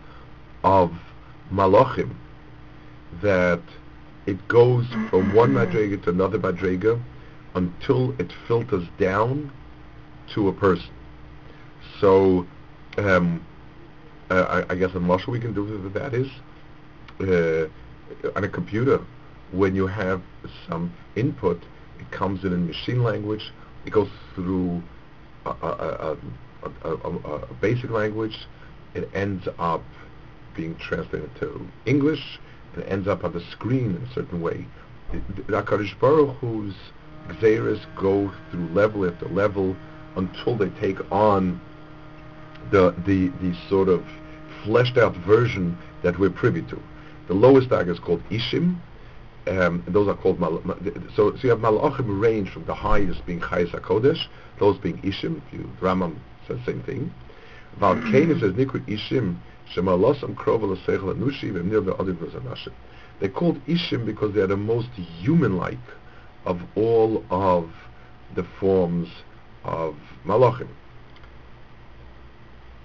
of 0.65 0.93
malachim 1.53 2.15
that 3.23 3.61
it 4.31 4.49
goes 4.49 4.87
from 5.09 5.35
one 5.35 5.53
madrega 5.53 6.03
to 6.05 6.11
another 6.11 6.39
madrega 6.39 7.01
until 7.55 8.13
it 8.21 8.33
filters 8.47 8.87
down 8.99 9.51
to 10.35 10.49
a 10.49 10.53
person. 10.53 10.91
So, 12.01 12.47
um, 12.99 13.45
uh, 14.31 14.65
I, 14.69 14.73
I, 14.73 14.77
guess 14.77 14.95
a 14.95 15.01
muscle 15.01 15.33
we 15.33 15.41
can 15.41 15.53
do 15.53 15.65
with 15.65 15.93
that 15.95 16.15
is 16.15 16.29
uh, 17.21 17.69
on 18.37 18.45
a 18.45 18.49
computer 18.49 19.01
when 19.51 19.75
you 19.75 19.87
have 19.89 20.23
some 20.69 20.93
input, 21.17 21.61
it 21.99 22.11
comes 22.13 22.45
in 22.45 22.53
in 22.53 22.67
machine 22.69 23.03
language 23.03 23.51
it 23.87 23.91
goes 23.91 24.09
through 24.35 24.83
a, 25.47 25.51
a, 25.51 26.17
a, 26.85 26.89
a, 26.89 27.55
basic 27.61 27.91
language. 27.91 28.47
It 28.95 29.09
ends 29.15 29.49
up 29.59 29.83
being 30.55 30.77
translated 30.77 31.31
to 31.41 31.67
English. 31.87 32.39
It 32.77 32.85
ends 32.89 33.09
up 33.09 33.25
on 33.25 33.33
the 33.33 33.41
screen 33.41 33.97
in 33.97 34.03
a 34.03 34.13
certain 34.15 34.41
way. 34.41 34.67
HaKadosh 35.13 35.99
Baruch 35.99 36.37
Hu's 36.39 36.75
Xeris 37.41 37.81
go 37.97 38.33
through 38.51 38.69
level 38.69 39.07
after 39.07 39.27
level 39.27 39.77
until 40.17 40.57
they 40.57 40.69
take 40.71 40.99
on 41.13 41.61
the, 42.71 42.95
the, 43.05 43.29
the 43.41 43.55
sort 43.69 43.89
of 43.89 44.07
fleshed 44.63 44.97
out 44.97 45.17
version 45.17 45.79
that 46.03 46.19
we're 46.19 46.31
privy 46.31 46.63
to. 46.63 46.83
The 47.27 47.35
lowest 47.35 47.71
dag 47.71 47.89
is 47.89 47.99
called 47.99 48.23
Ishim, 48.31 48.77
um, 49.47 49.83
those 49.89 50.07
are 50.07 50.15
called 50.15 50.39
mal, 50.39 50.63
so 51.17 51.35
so 51.37 51.43
you 51.43 51.51
have 51.51 51.61
malachim 51.61 52.21
range 52.21 52.51
from 52.51 52.65
the 52.67 52.75
highest 52.75 53.25
being 53.27 53.41
chayes 53.41 53.71
hakodesh, 53.71 54.27
those 54.59 54.79
being 54.79 54.99
ishim. 54.99 55.41
If 55.47 55.53
you 55.53 55.71
Rambam 55.81 56.17
says 56.47 56.59
same 56.67 56.83
thing. 56.83 57.13
Valkane 57.81 58.39
says 58.39 58.53
nikud 58.53 58.87
ishim 58.87 59.37
shemalosam 59.75 60.35
krova 60.35 60.67
l'seichel 60.67 61.15
anushi 61.15 61.53
v'mnir 61.53 61.83
ve'odim 61.83 62.17
v'zanashim. 62.17 62.73
They're 63.21 63.29
called 63.29 63.65
ishim 63.67 64.07
because 64.07 64.35
they 64.35 64.41
are 64.41 64.47
the 64.47 64.57
most 64.57 64.89
human-like 64.95 65.79
of 66.47 66.61
all 66.75 67.25
of 67.31 67.71
the 68.35 68.45
forms 68.59 69.09
of 69.65 69.97
malachim. 70.25 70.69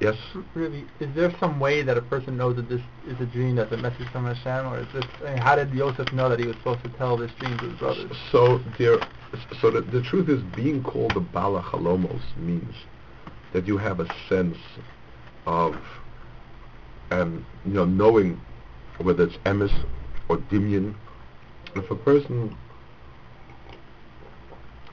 Yes. 0.01 0.17
Really, 0.53 0.85
is 0.99 1.07
there 1.15 1.33
some 1.39 1.59
way 1.59 1.81
that 1.81 1.97
a 1.97 2.01
person 2.01 2.35
knows 2.35 2.57
that 2.57 2.67
this 2.67 2.81
is 3.07 3.19
a 3.21 3.25
dream 3.25 3.55
that's 3.55 3.71
a 3.71 3.77
message 3.77 4.07
from 4.09 4.25
Hashem, 4.25 4.67
or 4.67 4.79
is 4.79 4.87
this? 4.93 5.05
I 5.25 5.29
mean, 5.29 5.37
how 5.37 5.55
did 5.55 5.73
Yosef 5.73 6.11
know 6.11 6.27
that 6.27 6.37
he 6.37 6.45
was 6.45 6.57
supposed 6.57 6.83
to 6.83 6.89
tell 6.89 7.15
this 7.15 7.31
dream 7.39 7.57
to 7.59 7.69
his 7.69 7.79
brothers? 7.79 8.11
So 8.29 8.59
there, 8.77 8.99
so 9.61 9.71
the, 9.71 9.81
the 9.81 10.01
truth 10.01 10.27
is, 10.27 10.41
being 10.53 10.83
called 10.83 11.13
the 11.13 11.21
Bala 11.21 11.61
Chalomos 11.61 12.21
means 12.35 12.75
that 13.53 13.67
you 13.67 13.77
have 13.77 14.01
a 14.01 14.07
sense 14.27 14.57
of, 15.45 15.77
um, 17.11 17.45
you 17.65 17.73
know, 17.73 17.85
knowing 17.85 18.39
whether 18.97 19.23
it's 19.23 19.37
emes 19.45 19.73
or 20.29 20.37
dimyan. 20.37 20.95
If 21.75 21.91
a 21.91 21.95
person, 21.95 22.55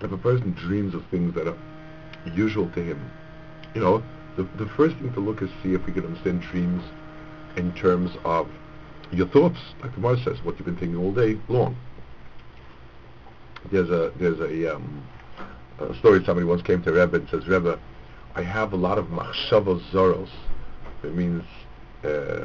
if 0.00 0.10
a 0.10 0.16
person 0.16 0.52
dreams 0.52 0.94
of 0.94 1.06
things 1.06 1.34
that 1.34 1.46
are 1.46 1.56
usual 2.24 2.68
to 2.70 2.82
him, 2.82 3.12
you 3.74 3.80
know 3.80 4.04
the, 4.36 4.48
the 4.54 4.66
first 4.66 4.96
thing 4.96 5.12
to 5.12 5.20
look 5.20 5.42
is 5.42 5.50
see 5.62 5.74
if 5.74 5.86
we 5.86 5.92
can 5.92 6.04
understand 6.04 6.40
dreams 6.40 6.82
in 7.56 7.72
terms 7.72 8.16
of 8.24 8.50
your 9.10 9.26
thoughts, 9.26 9.58
like 9.82 9.94
Gemara 9.94 10.18
says, 10.22 10.42
what 10.42 10.58
you've 10.58 10.64
been 10.64 10.76
thinking 10.76 10.96
all 10.96 11.12
day 11.12 11.38
long. 11.48 11.76
There's 13.70 13.90
a 13.90 14.12
there's 14.16 14.40
a, 14.40 14.74
um, 14.74 15.06
a 15.78 15.94
story. 15.98 16.24
Somebody 16.24 16.46
once 16.46 16.62
came 16.62 16.82
to 16.82 16.92
Rebbe 16.92 17.16
and 17.16 17.28
says, 17.28 17.46
Rebbe, 17.46 17.78
I 18.34 18.42
have 18.42 18.72
a 18.72 18.76
lot 18.76 18.98
of 18.98 19.06
machshavos 19.06 19.82
zoros. 19.90 20.30
It 21.04 21.14
means 21.14 21.44
uh, 22.04 22.44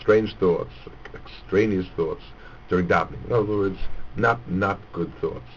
strange 0.00 0.34
thoughts, 0.36 0.72
extraneous 1.14 1.86
thoughts 1.96 2.22
during 2.68 2.86
davening. 2.86 3.24
In 3.26 3.32
other 3.32 3.44
words, 3.44 3.78
not 4.16 4.48
not 4.50 4.80
good 4.92 5.12
thoughts. 5.20 5.48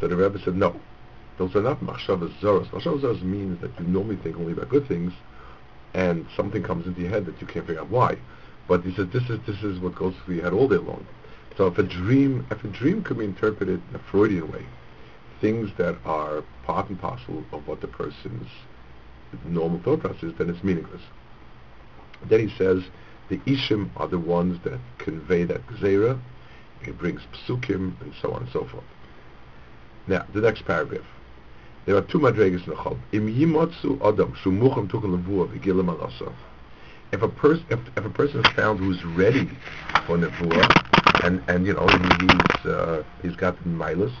So 0.00 0.08
the 0.08 0.16
Rebbe 0.16 0.38
said, 0.44 0.56
no, 0.56 0.78
those 1.38 1.54
are 1.56 1.62
not 1.62 1.80
machshavas 1.80 2.32
zaros. 2.40 2.68
Machshavas 2.68 3.00
zaros 3.00 3.22
means 3.22 3.60
that 3.60 3.70
you 3.78 3.86
normally 3.86 4.16
think 4.16 4.36
only 4.36 4.52
about 4.52 4.68
good 4.68 4.86
things, 4.86 5.12
and 5.94 6.26
something 6.36 6.62
comes 6.62 6.86
into 6.86 7.00
your 7.00 7.10
head 7.10 7.26
that 7.26 7.40
you 7.40 7.46
can't 7.46 7.66
figure 7.66 7.80
out 7.80 7.90
why. 7.90 8.16
But 8.66 8.82
he 8.82 8.94
says 8.94 9.08
this 9.12 9.28
is 9.30 9.40
this 9.46 9.62
is 9.62 9.78
what 9.80 9.94
goes 9.94 10.14
through 10.24 10.36
your 10.36 10.44
head 10.44 10.52
all 10.52 10.68
day 10.68 10.76
long. 10.76 11.06
So 11.56 11.66
if 11.66 11.78
a 11.78 11.82
dream 11.82 12.46
if 12.50 12.62
a 12.64 12.68
dream 12.68 13.02
could 13.02 13.18
be 13.18 13.24
interpreted 13.24 13.80
in 13.90 13.96
a 13.96 13.98
Freudian 13.98 14.50
way, 14.52 14.64
things 15.40 15.70
that 15.78 15.96
are 16.04 16.44
part 16.64 16.88
and 16.88 17.00
parcel 17.00 17.44
of 17.52 17.66
what 17.66 17.80
the 17.80 17.88
person's 17.88 18.48
normal 19.44 19.80
thought 19.80 20.00
process 20.00 20.22
is, 20.22 20.34
then 20.34 20.50
it's 20.50 20.62
meaningless. 20.62 21.02
Then 22.26 22.48
he 22.48 22.56
says 22.56 22.82
the 23.28 23.38
ishim 23.38 23.90
are 23.96 24.08
the 24.08 24.18
ones 24.18 24.58
that 24.64 24.78
convey 24.98 25.44
that 25.44 25.66
gzera. 25.66 26.18
He 26.82 26.90
brings 26.92 27.20
psukim 27.32 28.00
and 28.00 28.12
so 28.20 28.32
on 28.32 28.42
and 28.42 28.52
so 28.52 28.64
forth. 28.64 28.84
Now 30.06 30.24
the 30.32 30.40
next 30.40 30.64
paragraph. 30.64 31.04
There 31.84 31.96
are 31.96 32.02
two 32.02 32.18
madregas 32.18 32.64
in 32.64 32.70
the 32.70 32.76
Chol. 32.76 32.98
Im 33.12 33.56
adam 33.56 34.34
al 35.60 36.12
If 37.12 37.22
a 37.22 37.28
person 37.28 37.66
if, 37.70 37.80
if 37.96 38.04
a 38.04 38.10
person 38.10 38.44
is 38.44 38.52
found 38.52 38.78
who's 38.78 39.02
ready 39.04 39.48
for 40.06 40.18
nevuah, 40.18 41.24
and 41.24 41.42
and 41.48 41.66
you 41.66 41.72
know 41.72 41.86
he, 41.86 42.26
he's 42.26 42.66
uh, 42.66 43.02
he's 43.22 43.36
got 43.36 43.56
the 43.62 43.68
milas. 43.68 44.12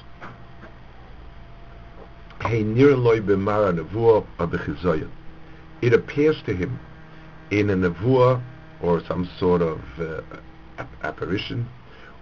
It 5.82 5.92
appears 5.92 6.42
to 6.42 6.54
him 6.54 6.78
in 7.50 7.70
a 7.70 7.76
nevuah 7.76 8.42
or 8.80 9.02
some 9.04 9.28
sort 9.38 9.62
of 9.62 9.80
uh, 9.98 10.20
apparition. 11.02 11.68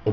He's 0.05 0.13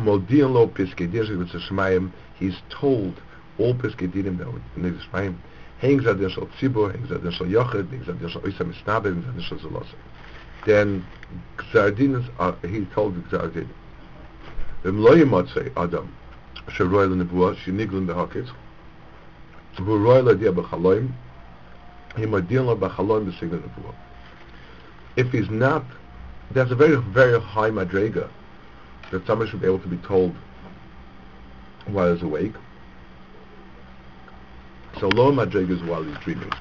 told 2.70 3.22
all 3.60 3.76
Peskedim 3.76 4.26
in 4.26 4.38
the 4.82 4.90
Shemaim, 4.90 5.36
hangs 5.78 6.08
at 6.08 6.18
the 6.18 6.30
Shal 6.30 6.48
Tzibur, 6.60 6.92
hangs 6.96 7.12
at 7.12 7.24
the 7.24 7.32
Shal 7.32 7.48
Yochid, 7.48 7.92
hangs 7.92 8.10
at 8.10 8.20
the 8.20 8.30
Shal 8.30 8.42
Oisam 8.42 8.74
Isnabe, 8.74 9.14
hangs 9.14 9.28
at 9.28 9.36
the 9.36 9.44
Shal 9.44 9.60
Zolosa. 9.60 9.96
Then 10.66 11.06
Gzardin 11.58 12.28
uh, 12.40 12.54
he 12.68 12.86
told 12.86 13.16
Gzardin, 13.30 13.68
V'm 14.84 15.00
lo 15.00 15.16
yimotzei 15.16 15.72
Adam, 15.78 16.12
sheroy 16.70 17.08
l'nevuah, 17.08 17.56
sheniglin 17.58 18.08
behakis, 18.08 18.50
v'roy 19.78 20.24
l'adiyah 20.24 20.54
b'chaloim, 20.54 21.12
he 22.18 22.26
modin 22.26 22.66
lo 22.66 22.76
b'chaloim 22.76 23.32
b'sigla 23.32 23.62
nevuah. 23.62 23.94
If 25.16 25.32
he's 25.32 25.50
not, 25.50 25.86
there's 26.52 26.72
a 26.72 26.76
very, 26.76 26.96
very 26.96 27.40
high 27.40 27.70
madrega 27.70 28.30
that 29.12 29.26
someone 29.28 29.48
should 29.48 29.62
be 29.62 29.68
able 29.68 29.80
to 29.80 29.88
be 29.88 29.98
told 29.98 30.36
while 31.88 32.14
he's 32.14 32.24
awake. 32.24 32.54
So 35.00 35.08
low 35.10 35.32
madrega 35.32 35.72
is 35.72 35.84
while 35.84 36.04
he's 36.04 36.18
dreaming. 36.20 36.52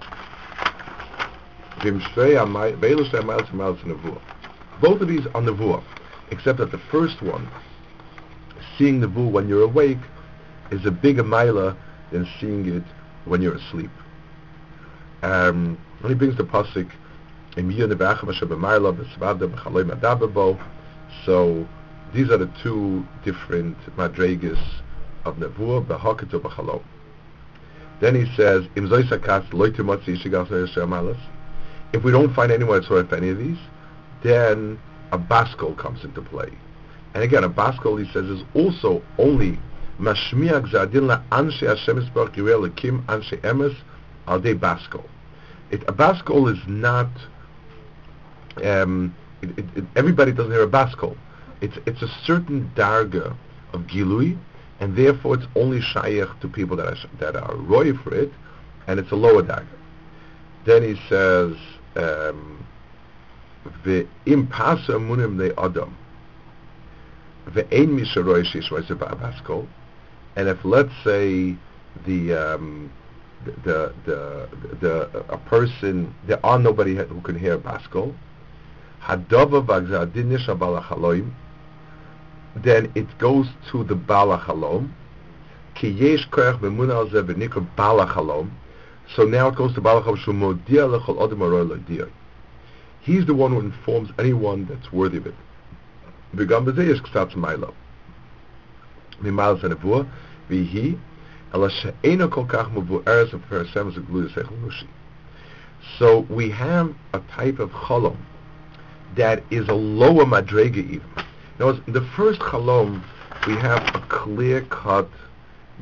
Both 4.81 5.01
of 5.01 5.09
these 5.09 5.27
are 5.27 5.43
nevuah, 5.43 5.83
except 6.31 6.59
that 6.59 6.71
the 6.71 6.79
first 6.91 7.23
one 7.23 7.49
seeing 8.79 9.05
vu 9.07 9.29
when 9.29 9.49
you're 9.49 9.63
awake 9.63 9.99
is 10.71 10.85
a 10.87 10.91
bigger 10.91 11.25
mila 11.25 11.77
than 12.11 12.29
seeing 12.41 12.67
it 12.67 12.83
when 13.25 13.43
you're 13.43 13.55
asleep. 13.55 13.91
Um, 15.23 15.79
when 16.01 16.13
he 16.13 16.19
brings 16.19 16.37
the 16.37 16.45
pasuk, 16.45 16.91
so 17.55 17.61
these 22.13 22.31
are 22.31 22.39
the 22.39 22.51
two 22.63 23.07
different 23.25 23.77
madregas 23.97 24.59
of 25.25 25.37
nevuah, 25.37 25.87
b'haket 25.87 26.31
b'chalom. 26.31 26.83
Then 28.01 28.15
he 28.15 28.25
says, 28.35 28.67
if 31.93 32.03
we 32.03 32.11
don't 32.11 32.35
find 32.35 32.51
anyone 32.51 32.81
that 32.81 32.89
saw 32.89 33.05
any 33.15 33.29
of 33.29 33.39
these, 33.39 33.59
then 34.23 34.79
a 35.13 35.19
baskol 35.19 35.77
comes 35.77 36.03
into 36.05 36.23
play. 36.23 36.51
And 37.15 37.23
again, 37.23 37.45
a 37.45 37.51
baskol, 37.51 38.03
he 38.03 38.11
says, 38.13 38.25
is 38.25 38.43
also 38.55 39.03
only 39.19 39.59
mashmiya 40.01 40.67
gzadin 40.67 41.07
la 41.07 41.21
anshe 41.31 41.67
Hashem 41.67 42.01
esbarach 42.01 42.35
yireh 42.35 42.69
lekim 42.69 43.05
anshe 43.05 43.39
emes 43.43 43.77
al 44.27 44.41
baskol. 44.41 45.05
It, 45.71 45.83
a 45.83 45.93
baskol 45.93 46.51
is 46.51 46.59
not, 46.67 47.11
um, 48.65 49.15
it, 49.43 49.59
it, 49.59 49.65
it, 49.77 49.85
everybody 49.97 50.33
doesn't 50.33 50.53
hear 50.53 50.63
a 50.63 50.69
baskol. 50.69 51.17
It's, 51.61 51.77
it's 51.87 52.03
a 52.03 52.09
certain 52.25 52.71
darga 52.75 53.37
of 53.73 53.83
gilui, 53.83 54.39
and 54.81 54.97
therefore 54.97 55.35
it's 55.35 55.47
only 55.57 55.81
shaykh 55.81 56.29
to 56.41 56.49
people 56.49 56.77
that 56.77 56.87
are, 56.87 56.97
that 57.21 57.37
are 57.37 57.57
roy 57.57 57.93
for 57.93 58.15
it, 58.15 58.33
and 58.87 58.99
it's 58.99 59.13
a 59.13 59.17
lower 59.17 59.43
darga. 59.43 59.67
Then 60.65 60.83
he 60.83 60.95
says, 61.09 61.57
um, 61.97 62.67
ve'im 63.85 64.51
pasa 64.51 64.93
munim 64.93 65.37
le 65.37 65.53
adam, 65.63 65.97
and 70.37 70.49
if 70.49 70.65
let's 70.65 70.93
say 71.05 71.57
the 72.07 72.33
um, 72.33 72.93
the, 73.45 73.93
the 74.07 74.49
the 74.81 75.25
a 75.29 75.39
person 75.39 76.15
there 76.27 76.45
are 76.47 76.59
nobody 76.59 76.95
who 76.95 77.21
can 77.23 77.37
hear 77.39 77.59
baskol, 77.59 78.15
then 82.55 82.93
it 82.95 83.19
goes 83.19 83.49
to 83.71 83.85
the 83.85 83.95
balachalom. 83.95 84.95
Ki 85.75 85.89
yesh 85.89 86.29
koach 86.29 86.61
b'muna 86.61 86.95
al 86.95 87.09
zeh 87.09 87.23
b'nikr 87.23 87.67
balachalom. 87.77 88.51
So 89.17 89.25
now 89.25 89.49
it 89.49 89.57
goes 89.57 89.75
to 89.75 89.81
balachalom 89.81 90.19
shumodia 90.19 90.87
lechol 90.87 91.17
odem 91.17 91.41
aroy 91.41 92.09
He's 93.01 93.27
the 93.27 93.35
one 93.35 93.53
who 93.53 93.61
informs 93.61 94.11
anyone 94.19 94.67
that's 94.67 94.93
worthy 94.93 95.17
of 95.17 95.27
it. 95.27 95.35
V'gam 96.37 96.67
b'zeh 96.67 96.89
yesh 96.89 97.01
ksatz 97.01 97.35
mailo. 97.35 97.75
Mimal 99.23 99.61
zanavua 99.61 100.07
v'hi 100.49 100.99
ala 101.53 101.71
she'ena 101.71 102.29
kol 102.29 102.47
kach 102.47 102.71
muvu 102.73 103.03
eres 103.07 103.31
v'perasem 103.31 103.93
zeglu 103.95 104.29
yisech 104.29 104.87
So 105.99 106.21
we 106.29 106.51
have 106.51 106.95
a 107.15 107.21
type 107.35 107.59
of 107.59 107.71
cholom 107.71 108.17
that 109.17 109.43
is 109.51 109.69
a 109.69 109.75
lower 109.75 110.25
madrega 110.25 110.79
even. 110.79 111.03
Now, 111.59 111.71
in 111.87 111.93
the 111.93 112.07
first 112.17 112.41
chalom, 112.41 113.03
we 113.47 113.55
have 113.55 113.83
a 113.95 114.01
clear-cut 114.09 115.09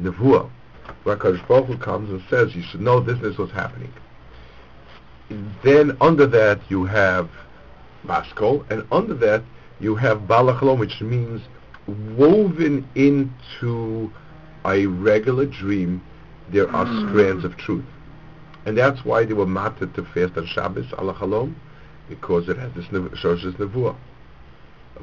nevuah, 0.00 0.50
where 1.04 1.16
Kadosh 1.16 1.46
Baruch 1.46 1.66
Hu 1.66 1.78
comes 1.78 2.10
and 2.10 2.22
says, 2.28 2.54
you 2.54 2.62
should 2.62 2.80
know 2.80 3.00
this, 3.00 3.18
this 3.20 3.38
what's 3.38 3.52
happening. 3.52 3.92
Then 5.62 5.96
under 6.00 6.26
that 6.26 6.60
you 6.68 6.84
have 6.86 7.30
maskol, 8.04 8.68
and 8.70 8.84
under 8.90 9.14
that 9.14 9.42
you 9.78 9.94
have 9.94 10.26
balachalom, 10.26 10.78
which 10.78 11.00
means 11.00 11.40
woven 11.86 12.86
into 12.94 14.12
a 14.64 14.86
regular 14.86 15.46
dream, 15.46 16.02
there 16.50 16.68
are 16.70 16.84
mm. 16.84 17.10
strands 17.10 17.44
of 17.44 17.56
truth. 17.56 17.84
And 18.66 18.76
that's 18.76 19.04
why 19.04 19.24
they 19.24 19.34
were 19.34 19.46
mated 19.46 19.94
to 19.94 20.04
fast 20.04 20.36
on 20.36 20.46
Shabbos, 20.46 20.86
alachalom, 20.98 21.54
because 22.10 22.48
it 22.48 22.58
has 22.58 22.70
this 22.74 22.84
shoshes 22.86 23.54
nevuah. 23.54 23.96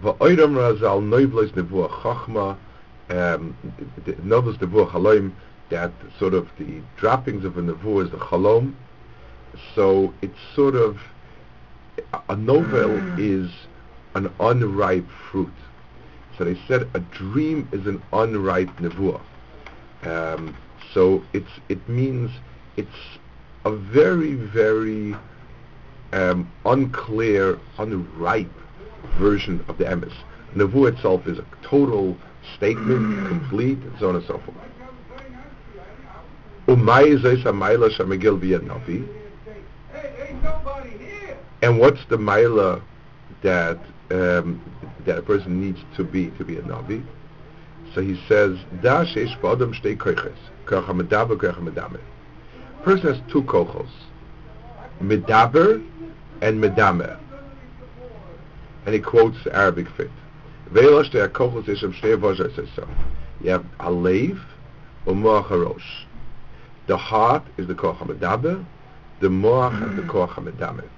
Va'oidam 0.01 0.53
razal 0.53 1.01
noivlos 1.01 1.51
nevuah 1.53 1.89
chachma, 2.01 2.57
um, 3.09 3.57
novos 4.23 4.57
nevuah 4.57 4.91
chalom, 4.91 5.33
that 5.69 5.91
sort 6.19 6.35
of 6.35 6.47
the 6.59 6.81
droppings 6.97 7.43
of 7.45 7.57
a 7.57 7.61
nevuah 7.61 8.05
is 8.05 8.11
the 8.11 8.17
chalom. 8.17 8.75
So 9.73 10.13
it's 10.21 10.37
sort 10.53 10.75
of, 10.75 10.99
a 12.29 12.35
novel 12.35 12.89
mm. 12.89 13.19
is 13.19 13.49
an 14.13 14.31
unripe 14.39 15.07
fruit. 15.31 15.53
So 16.37 16.43
they 16.43 16.59
said 16.67 16.87
a 16.93 16.99
dream 16.99 17.67
is 17.71 17.87
an 17.87 18.03
unripe 18.13 18.69
nevuah. 18.77 19.21
Um, 20.03 20.55
so 20.93 21.23
it's 21.33 21.49
it 21.69 21.87
means 21.89 22.29
it's 22.75 22.89
a 23.65 23.71
very 23.71 24.33
very 24.35 25.15
um, 26.13 26.51
unclear, 26.65 27.59
unripe 27.77 28.51
version 29.19 29.63
of 29.67 29.77
the 29.77 29.85
emes. 29.85 30.13
Nevuah 30.55 30.93
itself 30.95 31.27
is 31.27 31.39
a 31.39 31.45
total 31.61 32.17
statement, 32.55 33.27
complete, 33.27 33.79
and 33.79 33.99
so 33.99 34.09
on 34.09 34.15
and 34.15 34.25
so 34.25 34.39
forth. 34.39 34.57
And 41.61 41.79
what's 41.79 42.05
the 42.05 42.17
maila 42.17 42.81
that 43.41 43.79
um, 44.11 44.61
that 45.05 45.17
a 45.17 45.21
person 45.21 45.61
needs 45.61 45.79
to 45.95 46.03
be 46.03 46.29
to 46.31 46.45
be 46.45 46.57
a 46.57 46.61
navi. 46.61 47.03
So 47.93 48.01
he 48.01 48.19
says, 48.27 48.57
"Da 48.81 49.05
sheish 49.05 49.39
ba'adam 49.39 49.73
shtei 49.73 49.97
koiches, 49.97 50.37
kocha 50.65 50.87
medaber, 50.87 51.37
kocha 51.37 51.59
medamer." 51.59 52.01
Person 52.83 53.13
has 53.13 53.31
two 53.31 53.43
kochos, 53.43 53.89
medaber 55.01 55.85
and 56.40 56.62
medamer, 56.62 57.18
and 58.86 58.94
he 58.94 59.00
quotes 59.00 59.42
the 59.44 59.54
Arabic 59.54 59.88
fit. 59.96 60.10
Ve'ela 60.72 61.08
shtei 61.08 61.28
kochos 61.28 61.64
ishem 61.64 61.94
shtei 61.94 62.16
vozher 62.16 62.54
says 62.54 62.68
so. 62.74 62.88
You 63.40 63.50
have 63.50 63.64
alev 63.78 64.40
or 65.06 65.14
moach 65.14 65.46
harosh. 65.46 66.04
The 66.86 66.96
heart 66.96 67.44
is 67.56 67.66
the 67.66 67.74
kocha 67.74 68.06
medaber, 68.06 68.64
the 69.20 69.28
moach 69.28 69.90
is 69.90 69.96
the 69.96 70.02
kocha 70.02 70.42
medamer. 70.42 70.88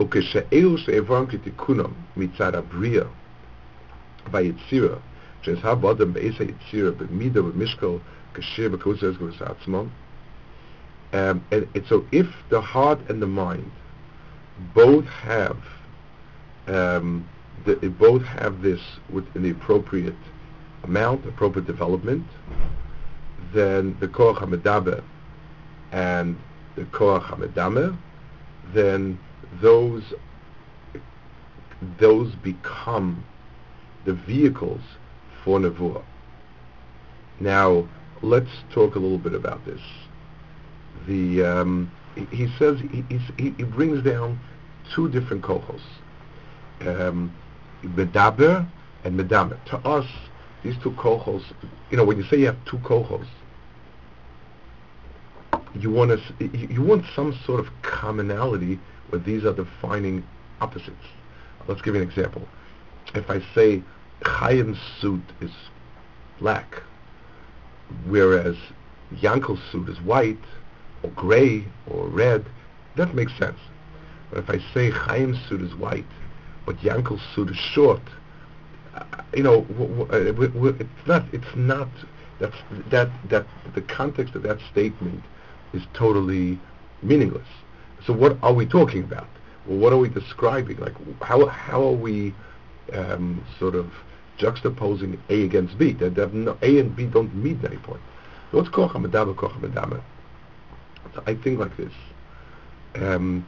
וכשאלו 0.00 0.78
שהעברם 0.78 1.26
כתיקונם 1.26 1.92
מצד 2.16 2.54
הבריאה 2.54 3.04
והיצירה, 4.30 4.96
שנשא 5.42 5.74
באדם 5.74 6.12
בעץ 6.12 6.34
היצירה 6.40 6.90
במידה 6.90 7.44
ובמשקל 7.44 7.96
כשיר 8.34 8.68
בקבוצה 8.68 9.06
הזו 9.06 9.44
עצמם, 9.44 9.84
um, 11.12 11.40
and, 11.50 11.68
and 11.74 11.86
so 11.88 12.04
if 12.12 12.26
the 12.48 12.60
heart 12.60 12.98
and 13.08 13.22
the 13.22 13.26
mind 13.26 13.70
both 14.73 15.05
have 15.05 15.57
um, 16.67 17.27
the, 17.65 17.75
both 17.99 18.23
have 18.23 18.61
this 18.61 18.81
within 19.09 19.43
the 19.43 19.51
appropriate 19.51 20.15
amount, 20.83 21.25
appropriate 21.25 21.65
development, 21.65 22.25
then 23.53 23.97
the 23.99 24.07
koach 24.07 24.37
hamedaber 24.37 25.03
and 25.91 26.37
the 26.75 26.83
koach 26.83 27.23
hamedamer, 27.23 27.97
then 28.73 29.19
those 29.61 30.03
those 31.99 32.33
become 32.35 33.23
the 34.05 34.13
vehicles 34.13 34.81
for 35.43 35.59
Nevuah. 35.59 36.03
Now, 37.39 37.87
let's 38.23 38.49
talk 38.71 38.95
a 38.95 38.99
little 38.99 39.19
bit 39.19 39.35
about 39.35 39.63
this. 39.65 39.81
The 41.07 41.43
um, 41.43 41.91
he, 42.31 42.47
says 42.57 42.79
he, 42.79 43.03
he, 43.37 43.53
he, 43.57 43.63
brings 43.63 44.03
down 44.03 44.39
two 44.93 45.09
different 45.09 45.43
kohos, 45.43 45.81
um, 46.81 47.33
medaber 47.83 48.67
and 49.03 49.19
medamer. 49.19 49.63
To 49.65 49.77
us, 49.79 50.05
these 50.63 50.75
two 50.81 50.91
kohos, 50.91 51.43
you 51.91 51.97
know, 51.97 52.03
when 52.03 52.17
you 52.17 52.23
say 52.23 52.37
you 52.37 52.47
have 52.47 52.63
two 52.65 52.77
kohos, 52.79 53.27
you 55.75 55.91
want 55.91 56.19
to 56.39 56.57
you 56.57 56.81
want 56.81 57.05
some 57.15 57.37
sort 57.45 57.59
of 57.59 57.69
commonality 57.81 58.79
where 59.09 59.19
these 59.19 59.45
are 59.45 59.53
defining 59.53 60.23
opposites. 60.61 60.95
Let's 61.67 61.81
give 61.81 61.95
you 61.95 62.01
an 62.01 62.07
example. 62.07 62.47
If 63.13 63.29
I 63.29 63.41
say 63.53 63.83
Chaim's 64.25 64.79
suit 64.99 65.23
is 65.41 65.51
black, 66.39 66.81
whereas 68.07 68.55
Yankel's 69.15 69.61
suit 69.71 69.89
is 69.89 70.01
white, 70.01 70.37
or 71.03 71.09
gray, 71.11 71.65
or 71.89 72.07
red, 72.07 72.45
that 72.95 73.13
makes 73.13 73.37
sense. 73.37 73.59
But 74.29 74.39
if 74.39 74.49
I 74.49 74.59
say 74.73 74.91
Chaim's 74.91 75.37
suit 75.47 75.61
is 75.61 75.73
white, 75.75 76.05
but 76.65 76.77
Yankel's 76.77 77.21
suit 77.33 77.49
is 77.49 77.57
short, 77.57 78.01
uh, 78.95 79.03
you 79.33 79.43
know, 79.43 79.61
w- 79.61 80.03
uh, 80.03 80.31
w- 80.31 80.49
w- 80.49 80.75
it's 80.79 81.07
not, 81.07 81.23
it's 81.31 81.55
not, 81.55 81.87
that's, 82.39 82.55
that, 82.89 83.09
that, 83.29 83.45
the 83.73 83.81
context 83.81 84.35
of 84.35 84.43
that 84.43 84.59
statement 84.71 85.23
is 85.73 85.83
totally 85.93 86.59
meaningless. 87.01 87.47
So 88.05 88.13
what 88.13 88.37
are 88.41 88.53
we 88.53 88.65
talking 88.65 89.03
about? 89.03 89.27
Well, 89.65 89.77
what 89.77 89.93
are 89.93 89.97
we 89.97 90.09
describing? 90.09 90.77
Like, 90.77 90.93
how, 91.21 91.45
how 91.47 91.83
are 91.83 91.91
we 91.95 92.33
um, 92.93 93.43
sort 93.59 93.75
of 93.75 93.91
juxtaposing 94.39 95.19
A 95.29 95.43
against 95.43 95.77
B? 95.77 95.93
That, 95.93 96.15
that 96.15 96.33
no, 96.33 96.57
A 96.61 96.79
and 96.79 96.95
B 96.95 97.05
don't 97.05 97.33
meet 97.35 97.63
at 97.63 97.71
any 97.71 97.81
point. 97.81 98.01
So 98.51 98.57
what's 98.57 98.69
kocha 98.69 98.95
medama, 98.95 99.35
kocha? 99.35 100.01
I 101.25 101.35
think 101.35 101.59
like 101.59 101.75
this. 101.77 101.93
Um, 102.95 103.45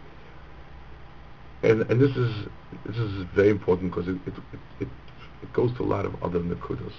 and 1.63 1.81
and 1.89 2.01
this 2.01 2.15
is 2.15 2.47
this 2.85 2.97
is 2.97 3.25
very 3.35 3.49
important 3.49 3.91
because 3.91 4.07
it 4.07 4.17
it, 4.25 4.33
it 4.79 4.87
it 5.41 5.53
goes 5.53 5.73
to 5.77 5.83
a 5.83 5.85
lot 5.85 6.05
of 6.05 6.21
other 6.23 6.39
nakudos. 6.39 6.93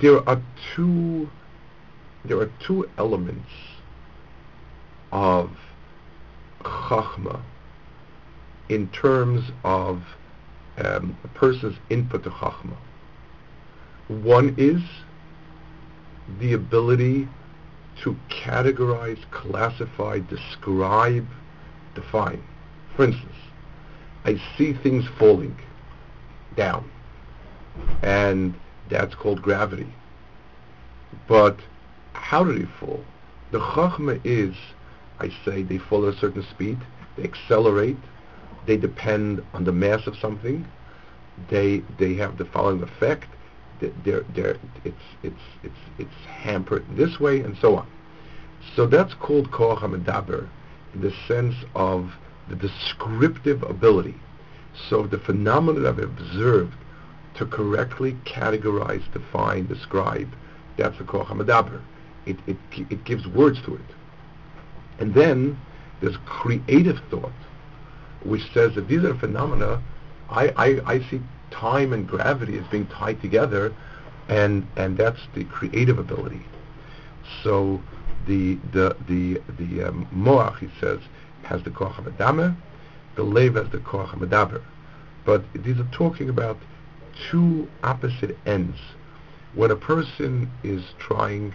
There 0.00 0.28
are 0.28 0.40
two 0.74 1.28
there 2.24 2.38
are 2.38 2.50
two 2.66 2.88
elements 2.98 3.50
of 5.12 5.50
chachma 6.62 7.40
in 8.68 8.88
terms 8.88 9.50
of 9.64 10.02
um, 10.78 11.16
a 11.24 11.28
person's 11.28 11.76
input 11.88 12.22
to 12.24 12.30
chachma. 12.30 12.76
One 14.08 14.54
is 14.58 14.82
the 16.38 16.52
ability 16.52 17.28
to 18.02 18.16
categorize, 18.28 19.18
classify, 19.30 20.20
describe, 20.20 21.26
define. 21.94 22.42
For 22.96 23.04
instance, 23.04 23.36
I 24.24 24.40
see 24.56 24.72
things 24.72 25.06
falling 25.18 25.56
down, 26.56 26.90
and 28.02 28.54
that's 28.88 29.14
called 29.14 29.42
gravity. 29.42 29.92
But 31.28 31.58
how 32.12 32.44
do 32.44 32.58
they 32.58 32.66
fall? 32.78 33.04
The 33.50 33.60
chachma 33.60 34.20
is, 34.24 34.54
I 35.18 35.30
say, 35.44 35.62
they 35.62 35.78
fall 35.78 36.06
at 36.06 36.14
a 36.14 36.18
certain 36.18 36.44
speed, 36.50 36.78
they 37.16 37.24
accelerate, 37.24 37.96
they 38.66 38.76
depend 38.76 39.42
on 39.54 39.64
the 39.64 39.72
mass 39.72 40.06
of 40.06 40.16
something, 40.16 40.66
they 41.48 41.82
they 41.98 42.14
have 42.14 42.36
the 42.36 42.44
following 42.44 42.82
effect, 42.82 43.28
they're, 43.80 44.24
they're, 44.34 44.58
it's, 44.84 44.96
it's, 45.22 45.40
it's, 45.62 45.74
it's 45.98 46.26
hampered 46.26 46.84
this 46.96 47.18
way, 47.20 47.40
and 47.40 47.56
so 47.58 47.76
on. 47.76 47.86
So 48.76 48.86
that's 48.86 49.14
called 49.14 49.50
koach 49.50 49.78
HaMedaber 49.78 50.48
in 50.94 51.00
the 51.00 51.12
sense 51.26 51.54
of 51.74 52.12
the 52.48 52.56
descriptive 52.56 53.62
ability. 53.62 54.16
So 54.88 55.06
the 55.06 55.18
phenomena 55.18 55.80
that 55.80 55.88
I've 55.88 55.98
observed 55.98 56.74
to 57.36 57.46
correctly 57.46 58.16
categorize, 58.24 59.10
define, 59.12 59.66
describe, 59.66 60.28
that's 60.76 60.98
the 60.98 61.04
koach 61.04 61.26
HaMedaber 61.26 61.80
it, 62.26 62.36
it, 62.46 62.56
it 62.90 63.04
gives 63.04 63.26
words 63.26 63.60
to 63.64 63.74
it. 63.74 63.80
And 64.98 65.14
then 65.14 65.58
there's 66.00 66.16
creative 66.26 66.98
thought, 67.10 67.32
which 68.24 68.42
says 68.52 68.74
that 68.74 68.88
these 68.88 69.04
are 69.04 69.14
phenomena, 69.14 69.82
I, 70.28 70.48
I, 70.56 70.94
I 70.94 70.98
see 71.10 71.20
time 71.50 71.92
and 71.92 72.06
gravity 72.06 72.58
as 72.58 72.66
being 72.68 72.86
tied 72.86 73.20
together, 73.20 73.74
and, 74.28 74.66
and 74.76 74.96
that's 74.96 75.20
the 75.34 75.44
creative 75.44 75.98
ability. 75.98 76.44
So 77.42 77.82
the, 78.26 78.58
the, 78.72 78.96
the, 79.08 79.40
the 79.58 79.88
um, 79.88 80.08
moach, 80.14 80.58
he 80.58 80.68
says, 80.80 81.00
has 81.42 81.62
the 81.62 81.70
koach 81.70 81.94
HaMedamer, 81.94 82.56
the 83.16 83.22
lev 83.22 83.54
has 83.54 83.68
the 83.70 83.78
koach 83.78 84.08
HaMedaber. 84.08 84.62
But 85.24 85.44
these 85.54 85.78
are 85.78 85.88
talking 85.92 86.28
about 86.28 86.58
two 87.30 87.68
opposite 87.82 88.36
ends. 88.46 88.78
When 89.54 89.70
a 89.70 89.76
person 89.76 90.50
is 90.62 90.82
trying 90.98 91.54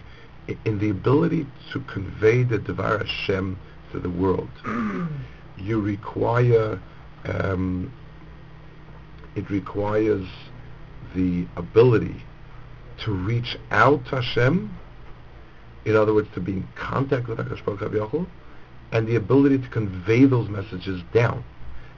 in 0.66 0.80
the 0.80 0.90
ability 0.90 1.48
to 1.72 1.80
convey 1.82 2.44
the 2.44 2.60
Devar 2.60 3.00
Hashem 3.00 3.58
to 3.92 4.00
the 4.00 4.10
world, 4.10 4.50
you 5.58 5.80
require, 5.80 6.80
um, 7.26 7.92
it 9.36 9.50
requires 9.50 10.28
the 11.16 11.46
ability 11.56 12.24
to 13.04 13.12
reach 13.12 13.58
out 13.72 14.06
to 14.06 14.22
Hashem, 14.22 14.76
in 15.86 15.96
other 15.96 16.14
words, 16.14 16.30
to 16.34 16.40
be 16.40 16.54
in 16.54 16.68
contact 16.76 17.28
with 17.28 17.38
HaKadosh 17.38 17.66
Baruch 17.66 18.10
Hu, 18.10 18.26
and 18.92 19.08
the 19.08 19.16
ability 19.16 19.58
to 19.60 19.68
convey 19.70 20.26
those 20.26 20.50
messages 20.50 21.02
down. 21.14 21.44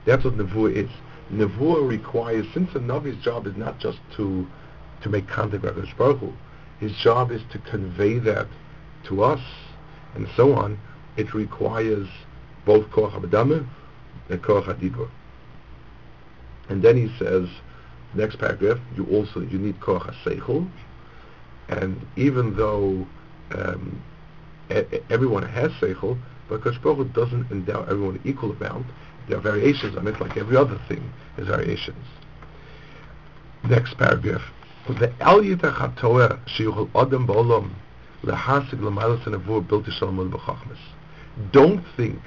That's 0.04 0.24
what 0.24 0.34
Nevuah 0.34 0.74
is. 0.74 0.90
Nevuah 1.32 1.88
requires, 1.88 2.46
since 2.52 2.74
a 2.74 2.78
Navi's 2.78 3.22
job 3.22 3.46
is 3.46 3.56
not 3.56 3.78
just 3.78 3.98
to 4.16 4.46
to 5.02 5.08
make 5.08 5.28
contact 5.28 5.62
with 5.62 5.76
HaKadosh 5.76 5.96
Baruch 5.96 6.18
Hu, 6.18 6.32
his 6.80 6.92
job 6.96 7.30
is 7.30 7.42
to 7.52 7.58
convey 7.58 8.18
that 8.18 8.48
to 9.04 9.22
us, 9.22 9.40
and 10.14 10.26
so 10.36 10.54
on. 10.54 10.78
It 11.16 11.34
requires 11.34 12.08
both 12.64 12.86
koach 12.90 13.14
and 13.14 14.42
koach 14.42 14.64
hadibur. 14.64 15.08
And 16.68 16.82
then 16.82 16.96
he 16.96 17.12
says, 17.18 17.48
next 18.14 18.38
paragraph, 18.38 18.78
you 18.96 19.06
also 19.06 19.40
you 19.40 19.58
need 19.58 19.80
koch 19.80 20.12
seichel, 20.24 20.70
and 21.68 22.00
even 22.16 22.56
though 22.56 23.06
um, 23.54 24.02
e- 24.70 25.00
everyone 25.10 25.42
has 25.44 25.70
seichel, 25.72 26.18
but 26.48 26.62
Kashpoch 26.62 27.12
doesn't 27.12 27.50
endow 27.50 27.82
everyone 27.84 28.20
equal 28.24 28.52
amount. 28.52 28.86
There 29.28 29.36
are 29.36 29.40
variations 29.40 29.96
on 29.96 30.06
it, 30.06 30.18
like 30.20 30.36
every 30.36 30.56
other 30.56 30.80
thing 30.88 31.12
has 31.36 31.46
variations. 31.46 32.04
Next 33.64 33.96
paragraph. 33.98 34.42
The 34.88 35.12
El 35.20 35.40
Yitachatoeh 35.40 36.40
Shiyuchel 36.48 36.88
Adam 36.94 37.26
Ba'olam 37.26 37.70
Lehasig 38.22 38.80
Lamalas 38.80 39.26
and 39.26 39.34
Avur 39.36 39.66
Built 39.66 39.86
Don't 41.52 41.84
think 41.96 42.18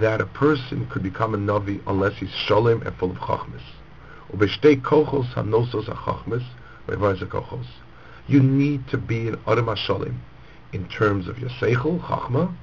that 0.00 0.20
a 0.20 0.26
person 0.26 0.86
could 0.86 1.02
become 1.02 1.34
a 1.34 1.38
Navi 1.38 1.80
unless 1.86 2.16
he's 2.18 2.30
Sholem 2.30 2.84
and 2.86 2.96
full 2.96 3.10
of 3.10 3.18
Chachmas. 3.18 3.62
You 8.28 8.40
need 8.40 8.88
to 8.88 8.96
be 8.96 9.28
an 9.28 9.38
Adam 9.46 9.66
Hasholim 9.66 10.16
in 10.72 10.88
terms 10.88 11.28
of 11.28 11.38
your 11.38 11.50
Seichel, 11.50 12.00
Chachma, 12.00 12.54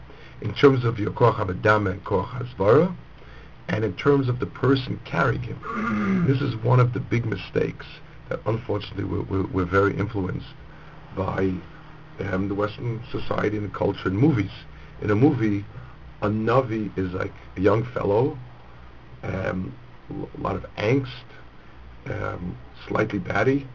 in 0.42 0.54
terms 0.54 0.84
of 0.84 1.00
your 1.00 1.12
Koch 1.12 1.36
habadam 1.36 1.92
and 1.92 2.04
Koch 2.04 2.28
Hasvara, 2.28 2.96
and 3.68 3.84
in 3.84 3.94
terms 3.94 4.28
of 4.30 4.40
the 4.40 4.48
person 4.48 5.00
carrying 5.06 5.44
him. 5.44 6.26
this 6.28 6.42
is 6.42 6.56
one 6.64 6.80
of 6.80 6.94
the 6.94 7.00
big 7.00 7.26
mistakes 7.26 7.86
that 8.30 8.40
unfortunately 8.46 9.04
we're, 9.04 9.24
we're, 9.24 9.48
we're 9.48 9.66
very 9.66 9.96
influenced 9.96 10.48
by 11.16 11.54
um, 12.20 12.48
the 12.48 12.56
Western 12.56 13.02
society 13.12 13.58
and 13.58 13.74
culture 13.74 14.08
and 14.08 14.18
movies. 14.18 14.52
In 15.02 15.12
a 15.12 15.16
movie, 15.16 15.66
a 16.22 16.28
Navi 16.28 16.96
is 16.98 17.14
like 17.14 17.34
a 17.56 17.62
young 17.62 17.86
fellow, 17.94 18.38
um, 19.24 19.74
a 20.10 20.42
lot 20.42 20.56
of 20.56 20.66
angst, 20.78 21.08
um, 22.08 22.58
slightly 22.88 23.20
batty, 23.20 23.68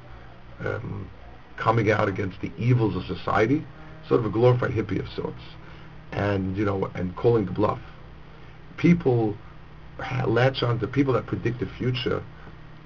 um, 0.61 1.09
coming 1.57 1.91
out 1.91 2.09
against 2.09 2.41
the 2.41 2.51
evils 2.59 2.97
of 2.97 3.05
society, 3.05 3.65
sort 4.09 4.21
of 4.21 4.27
a 4.27 4.31
glorified 4.31 4.71
hippie 4.71 4.99
of 4.99 5.09
sorts, 5.15 5.43
and 6.13 6.57
you 6.57 6.65
know, 6.65 6.91
and 6.95 7.15
calling 7.17 7.45
the 7.47 7.53
bluff. 7.53 7.81
People 8.77 9.37
latch 10.27 10.63
on 10.63 10.79
to 10.81 10.87
people 10.87 11.13
that 11.15 11.27
predict 11.27 11.61
the 11.61 11.67
future, 11.79 12.23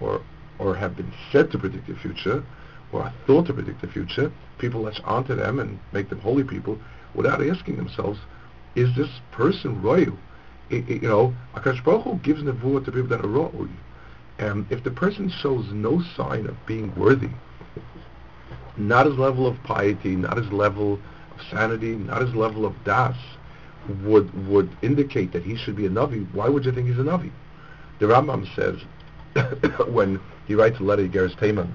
or 0.00 0.20
or 0.58 0.74
have 0.74 0.96
been 0.96 1.12
said 1.32 1.50
to 1.52 1.58
predict 1.58 1.86
the 1.86 1.94
future, 1.94 2.44
or 2.92 3.02
are 3.02 3.14
thought 3.26 3.46
to 3.46 3.54
predict 3.54 3.80
the 3.80 3.88
future, 3.88 4.30
people 4.58 4.82
latch 4.82 5.00
onto 5.04 5.34
them 5.34 5.58
and 5.58 5.78
make 5.92 6.08
them 6.10 6.20
holy 6.20 6.44
people 6.44 6.78
without 7.14 7.42
asking 7.46 7.76
themselves, 7.76 8.18
is 8.78 8.94
this 8.96 9.10
person 9.32 9.82
royal? 9.82 10.16
you 10.70 11.00
know, 11.00 11.34
Akash 11.54 11.82
Baruch 11.82 12.04
Hu 12.04 12.14
gives 12.22 12.42
nevuah 12.42 12.84
to 12.84 12.92
people 12.92 13.08
that 13.08 13.24
are 13.24 13.28
royal. 13.28 13.68
And 14.38 14.70
if 14.70 14.84
the 14.84 14.90
person 14.90 15.30
shows 15.30 15.66
no 15.72 16.02
sign 16.16 16.46
of 16.46 16.54
being 16.66 16.94
worthy, 16.94 17.30
not 18.76 19.06
his 19.06 19.16
level 19.16 19.46
of 19.46 19.60
piety, 19.64 20.14
not 20.14 20.36
his 20.36 20.52
level 20.52 21.00
of 21.34 21.42
sanity, 21.50 21.96
not 21.96 22.22
his 22.22 22.34
level 22.34 22.64
of 22.64 22.74
das, 22.84 23.16
would 24.04 24.46
would 24.46 24.70
indicate 24.82 25.32
that 25.32 25.42
he 25.42 25.56
should 25.56 25.74
be 25.74 25.86
a 25.86 25.90
navi. 25.90 26.26
Why 26.32 26.48
would 26.48 26.64
you 26.64 26.72
think 26.72 26.86
he's 26.88 26.98
a 26.98 27.02
navi? 27.02 27.30
The 27.98 28.06
Rambam 28.06 28.46
says 28.54 28.78
when 29.88 30.20
he 30.46 30.54
writes 30.54 30.78
a 30.78 30.82
letter 30.82 31.08
to 31.08 31.18
Geras 31.18 31.36
Teman, 31.36 31.72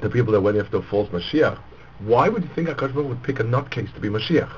the 0.00 0.08
people 0.08 0.32
that 0.32 0.40
went 0.40 0.56
after 0.56 0.80
false 0.82 1.08
Mashiach, 1.10 1.58
why 1.98 2.28
would 2.28 2.44
you 2.44 2.50
think 2.54 2.68
Akash 2.68 2.94
would 2.94 3.22
pick 3.22 3.40
a 3.40 3.44
nutcase 3.44 3.92
to 3.94 4.00
be 4.00 4.08
Mashiach? 4.08 4.50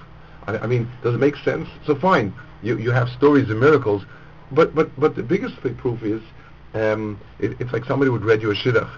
I, 0.56 0.64
I, 0.64 0.66
mean, 0.66 0.90
does 1.02 1.14
it 1.14 1.18
make 1.18 1.36
sense? 1.36 1.68
So 1.86 1.94
fine, 1.94 2.34
you 2.62 2.78
you 2.78 2.90
have 2.90 3.08
stories 3.08 3.48
of 3.50 3.56
miracles, 3.56 4.04
but 4.52 4.74
but 4.74 4.88
but 4.98 5.16
the 5.16 5.22
biggest 5.22 5.56
proof 5.78 6.02
is 6.02 6.22
um, 6.74 7.20
it, 7.38 7.60
it's 7.60 7.72
like 7.72 7.84
somebody 7.84 8.10
would 8.10 8.24
read 8.24 8.42
you 8.42 8.50
a 8.50 8.54
shidduch, 8.54 8.90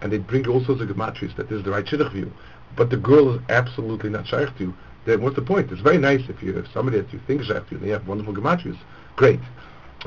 and 0.00 0.12
they'd 0.12 0.26
bring 0.26 0.46
all 0.46 0.64
sorts 0.64 0.80
of 0.80 0.88
gematries 0.88 1.34
that 1.36 1.48
this 1.48 1.58
is 1.58 1.64
the 1.64 1.70
right 1.70 1.84
shidduch 1.84 2.12
view, 2.12 2.32
but 2.76 2.90
the 2.90 2.96
girl 2.96 3.34
is 3.34 3.40
absolutely 3.48 4.10
not 4.10 4.26
shaykh 4.26 4.56
to 4.58 4.64
you. 4.64 4.74
Then 5.04 5.22
what's 5.22 5.36
the 5.36 5.42
point? 5.42 5.72
It's 5.72 5.80
very 5.80 5.98
nice 5.98 6.28
if 6.28 6.42
you 6.42 6.54
have 6.54 6.68
somebody 6.72 7.00
that 7.00 7.12
you 7.12 7.20
think 7.26 7.40
is 7.40 7.46
shaykh 7.46 7.66
to 7.68 7.70
you, 7.72 7.76
and 7.78 7.86
you 7.86 7.92
have 7.92 8.06
wonderful 8.06 8.34
gematries. 8.34 8.78
Great. 9.16 9.40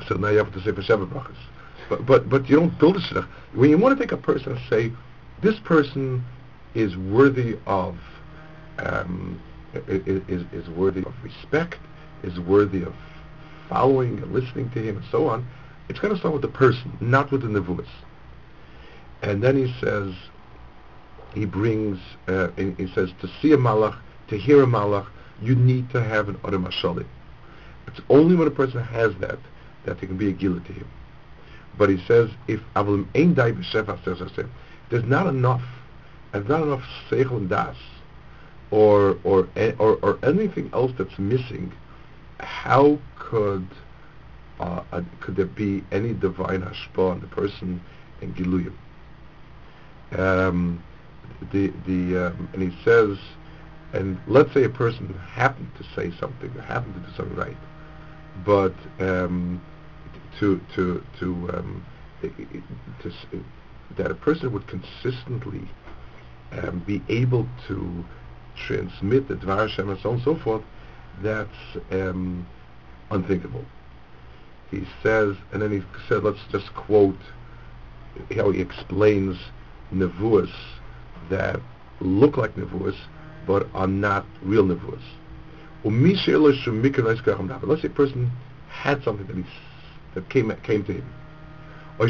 So 0.07 0.15
now 0.15 0.29
you 0.29 0.37
have 0.37 0.53
to 0.53 0.61
say 0.61 0.71
for 0.71 0.81
Sheva 0.81 1.07
brachas. 1.07 1.35
But, 1.89 2.05
but, 2.05 2.29
but 2.29 2.49
you 2.49 2.57
don't 2.57 2.77
build 2.79 2.97
a 2.97 2.99
shidduch. 2.99 3.27
When 3.53 3.69
you 3.69 3.77
want 3.77 3.97
to 3.97 4.03
take 4.03 4.13
a 4.13 4.17
person 4.17 4.53
and 4.53 4.61
say, 4.69 4.91
this 5.41 5.59
person 5.59 6.23
is 6.75 6.95
worthy 6.95 7.57
of, 7.65 7.97
um, 8.79 9.41
is, 9.73 10.43
is 10.51 10.69
worthy 10.69 11.01
of 11.01 11.13
respect, 11.23 11.79
is 12.23 12.39
worthy 12.39 12.83
of 12.83 12.93
following 13.69 14.21
and 14.21 14.33
listening 14.33 14.69
to 14.71 14.81
him 14.81 14.97
and 14.97 15.05
so 15.11 15.27
on, 15.27 15.47
it's 15.89 15.99
going 15.99 16.13
to 16.13 16.19
start 16.19 16.33
with 16.33 16.41
the 16.41 16.47
person, 16.47 16.97
not 16.99 17.31
with 17.31 17.41
the 17.41 17.47
nevuas. 17.47 17.87
And 19.21 19.43
then 19.43 19.55
he 19.55 19.73
says, 19.79 20.13
he 21.33 21.45
brings, 21.45 21.99
uh, 22.27 22.49
he 22.57 22.87
says, 22.93 23.11
to 23.21 23.29
see 23.41 23.53
a 23.53 23.57
malach, 23.57 23.97
to 24.27 24.37
hear 24.37 24.63
a 24.63 24.65
malach, 24.65 25.07
you 25.41 25.55
need 25.55 25.89
to 25.91 26.03
have 26.03 26.29
an 26.29 26.37
Adam 26.43 26.65
It's 27.87 28.01
only 28.09 28.35
when 28.35 28.47
a 28.47 28.51
person 28.51 28.83
has 28.83 29.13
that 29.19 29.39
that 29.85 29.99
there 29.99 30.07
can 30.07 30.17
be 30.17 30.29
a 30.29 30.33
gila 30.33 30.59
to 30.59 30.73
him. 30.73 30.87
But 31.77 31.89
he 31.89 31.97
says, 32.05 32.29
if 32.47 32.59
Avalim 32.75 33.07
ein 33.15 33.33
dai 33.33 33.51
there's 33.51 35.05
not 35.05 35.27
enough, 35.27 35.63
there's 36.31 36.47
not 36.47 36.61
enough 36.61 36.83
seichel 37.09 37.37
and 37.37 37.49
das, 37.49 37.77
or, 38.71 39.17
or, 39.23 39.47
or, 39.79 39.97
or 40.01 40.19
anything 40.23 40.69
else 40.73 40.91
that's 40.97 41.17
missing, 41.19 41.71
how 42.39 42.97
could 43.19 43.67
uh, 44.59 45.01
could 45.21 45.35
there 45.35 45.45
be 45.45 45.83
any 45.91 46.13
divine 46.13 46.61
hashpah 46.61 47.11
on 47.11 47.19
the 47.19 47.27
person 47.27 47.81
in 48.21 48.31
Giluyim? 48.33 48.73
Um, 50.17 50.83
the 51.51 51.73
the 51.87 52.27
um, 52.27 52.49
and 52.53 52.61
he 52.61 52.77
says, 52.83 53.17
and 53.93 54.19
let's 54.27 54.53
say 54.53 54.63
a 54.63 54.69
person 54.69 55.13
happened 55.33 55.71
to 55.77 55.83
say 55.95 56.15
something, 56.19 56.55
or 56.55 56.61
happened 56.61 56.93
to 56.93 56.99
do 56.99 57.11
something 57.15 57.35
right, 57.35 57.57
but 58.45 58.75
um, 58.99 59.63
to 60.39 60.61
to 60.75 61.03
to 61.19 61.49
um, 61.53 61.85
to 62.21 63.11
that 63.97 64.11
a 64.11 64.15
person 64.15 64.51
would 64.51 64.67
consistently 64.67 65.67
um, 66.51 66.83
be 66.85 67.01
able 67.09 67.47
to 67.67 68.05
transmit 68.55 69.27
the 69.27 69.35
Dvar 69.35 69.67
Hashem 69.67 69.89
and 69.89 69.99
so 69.99 70.09
on 70.09 70.15
and 70.15 70.23
so 70.23 70.35
forth, 70.35 70.63
that's 71.21 71.49
um, 71.91 72.47
unthinkable. 73.09 73.65
He 74.69 74.85
says, 75.03 75.35
and 75.51 75.61
then 75.61 75.71
he 75.71 75.81
said, 76.07 76.23
let's 76.23 76.39
just 76.51 76.73
quote 76.73 77.19
how 78.35 78.51
he 78.51 78.61
explains 78.61 79.37
nevuas 79.93 80.51
that 81.29 81.59
look 81.99 82.37
like 82.37 82.55
nevuas 82.55 82.95
but 83.45 83.67
are 83.73 83.87
not 83.87 84.25
real 84.41 84.63
nevuas. 84.63 85.01
Let's 85.83 86.25
say 87.81 87.87
a 87.87 87.89
person 87.89 88.31
had 88.69 89.03
something 89.03 89.27
that 89.27 89.35
he 89.35 89.43
that 90.13 90.29
came 90.29 90.51
came 90.63 90.83
to 90.85 90.93
him. 90.93 91.13
But 91.97 92.07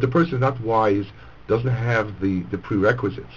the 0.00 0.08
person 0.08 0.34
is 0.34 0.40
not 0.40 0.60
wise, 0.60 1.06
doesn't 1.46 1.70
have 1.70 2.20
the, 2.20 2.40
the 2.50 2.58
prerequisites. 2.58 3.34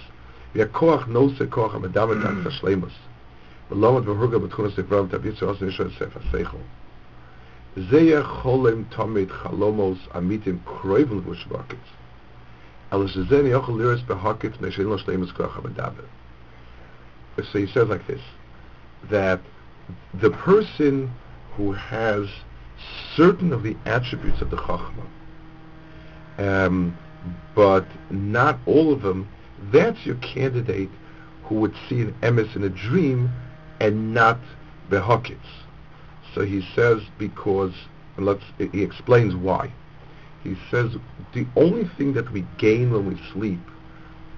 V'yakoach 0.54 1.08
no 1.08 1.30
se 1.30 1.46
koach 1.46 1.74
amadametan 1.74 2.44
tashlemus. 2.44 2.94
V'lama 3.72 4.04
lehuga 4.04 4.40
b'tchunes 4.40 4.76
devram 4.76 5.10
tabitz 5.10 5.42
os 5.42 5.58
nishon 5.60 5.98
sefer 5.98 6.22
seichel. 6.32 6.62
Zeya 7.78 8.24
cholem 8.24 8.86
tamid 8.86 9.28
chalomos 9.28 10.00
amitim 10.10 10.60
kroivel 10.64 11.22
v'shvakitz. 11.22 11.78
Elas 12.92 13.16
zeni 13.28 13.50
yochel 13.50 13.76
liris 13.76 14.04
behakitz 14.06 14.58
neshin 14.58 14.90
lo 14.90 14.98
shleimus 14.98 15.34
koach 15.34 15.54
amadaber. 15.62 16.06
So 17.52 17.60
he 17.60 17.68
says 17.68 17.88
like 17.88 18.08
this, 18.08 18.22
that 19.12 19.40
the 20.14 20.32
person 20.32 21.12
who 21.52 21.74
has 21.74 22.28
certain 23.16 23.54
of 23.54 23.64
the 23.64 23.76
attributes 23.86 24.42
of 24.42 24.50
the 24.50 24.58
Chachma, 24.58 25.08
um, 26.38 26.98
but 27.56 27.88
not 28.10 28.60
all 28.66 28.94
of 28.94 29.02
them, 29.02 29.28
that's 29.72 30.06
your 30.06 30.16
candidate 30.16 30.92
who 31.44 31.56
would 31.56 31.76
see 31.88 32.02
an 32.02 32.14
emes 32.22 32.56
in 32.56 32.64
a 32.64 32.70
dream 32.70 33.32
and 33.80 34.14
not 34.14 34.40
behakits. 34.90 35.38
So 36.34 36.42
he 36.42 36.62
says 36.76 37.02
because, 37.18 37.74
and 38.16 38.26
let's, 38.26 38.44
he 38.58 38.84
explains 38.84 39.36
why. 39.36 39.72
He 40.44 40.56
says 40.70 40.96
the 41.34 41.46
only 41.56 41.86
thing 41.98 42.14
that 42.14 42.32
we 42.32 42.46
gain 42.58 42.92
when 42.92 43.08
we 43.08 43.20
sleep 43.34 43.62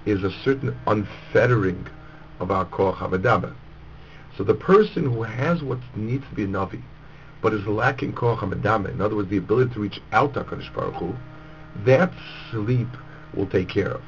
is 0.06 0.22
a 0.24 0.32
certain 0.44 0.78
unfettering 0.86 1.86
of 2.38 2.50
our 2.50 2.64
koach 2.66 2.96
havadabah. 2.96 3.54
So 4.36 4.44
the 4.44 4.54
person 4.54 5.04
who 5.04 5.22
has 5.22 5.62
what 5.62 5.80
needs 5.94 6.26
to 6.28 6.34
be 6.34 6.44
a 6.44 6.46
Navi, 6.46 6.80
but 7.42 7.52
is 7.52 7.66
lacking 7.66 8.14
Koach 8.14 8.38
HaMedame, 8.38 8.90
in 8.90 9.00
other 9.00 9.16
words, 9.16 9.28
the 9.28 9.36
ability 9.36 9.74
to 9.74 9.80
reach 9.80 10.00
out 10.12 10.34
to 10.34 10.44
HaKadosh 10.44 10.72
Baruch 10.72 10.94
Hu, 10.94 11.16
that 11.76 12.12
sleep 12.50 12.96
will 13.34 13.46
take 13.46 13.68
care 13.68 13.92
of. 13.92 14.02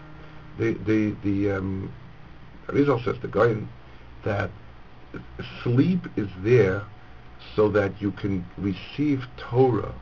The, 0.59 0.75
the, 0.75 1.17
the, 1.23 1.51
um, 1.53 1.93
Rizal 2.69 3.01
says 3.03 3.17
to 3.23 3.29
Goyen 3.29 3.69
that 4.25 4.51
sleep 5.63 6.07
is 6.17 6.29
there 6.43 6.83
so 7.57 7.69
that 7.71 8.01
you 8.01 8.13
can 8.13 8.45
receive 8.57 9.25
Torah 9.37 9.95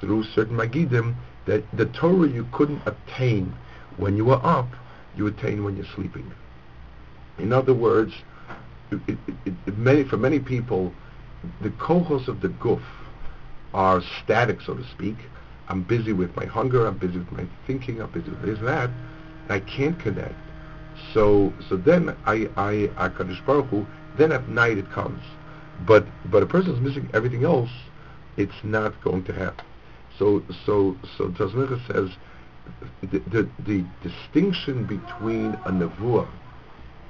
through 0.00 0.24
certain 0.24 0.56
Magidim 0.56 1.14
that 1.46 1.64
the 1.76 1.86
Torah 1.86 2.28
you 2.28 2.46
couldn't 2.52 2.82
attain 2.86 3.54
when 3.96 4.16
you 4.16 4.24
were 4.24 4.44
up, 4.44 4.68
you 5.16 5.26
attain 5.26 5.62
when 5.64 5.76
you're 5.76 5.86
sleeping. 5.94 6.32
In 7.38 7.52
other 7.52 7.74
words, 7.74 8.12
it, 8.90 9.18
it, 9.26 9.54
it, 9.66 9.78
many, 9.78 10.04
for 10.04 10.16
many 10.16 10.38
people, 10.38 10.92
the 11.60 11.70
kohos 11.70 12.28
of 12.28 12.40
the 12.40 12.48
guf 12.48 12.82
are 13.72 14.02
static, 14.22 14.60
so 14.60 14.74
to 14.74 14.84
speak. 14.90 15.16
I'm 15.68 15.82
busy 15.82 16.12
with 16.12 16.34
my 16.36 16.44
hunger, 16.44 16.86
I'm 16.86 16.98
busy 16.98 17.18
with 17.18 17.32
my 17.32 17.46
thinking, 17.66 18.00
I'm 18.00 18.10
busy 18.10 18.30
with 18.30 18.42
this 18.42 18.58
and 18.58 18.68
that, 18.68 18.90
and 19.44 19.50
I 19.50 19.60
can't 19.60 19.98
connect. 19.98 20.36
So, 21.12 21.54
so 21.68 21.76
then 21.76 22.16
I, 22.26 22.48
I, 22.56 22.90
HaKadosh 22.96 23.44
Baruch 23.44 23.68
Hu, 23.68 23.86
then 24.14 24.32
at 24.32 24.48
night 24.48 24.78
it 24.78 24.90
comes. 24.90 25.22
But, 25.86 26.06
but 26.30 26.42
a 26.42 26.46
person 26.46 26.74
is 26.74 26.80
missing 26.80 27.10
everything 27.14 27.44
else, 27.44 27.70
it's 28.36 28.62
not 28.62 29.00
going 29.02 29.24
to 29.24 29.32
happen. 29.32 29.64
So, 30.18 30.42
so, 30.64 30.96
so 31.18 31.28
Tazmicha 31.28 31.80
says, 31.92 32.10
the, 33.02 33.18
the, 33.30 33.48
the 33.66 33.84
distinction 34.02 34.84
between 34.84 35.54
a 35.54 35.70
nevuah 35.70 36.28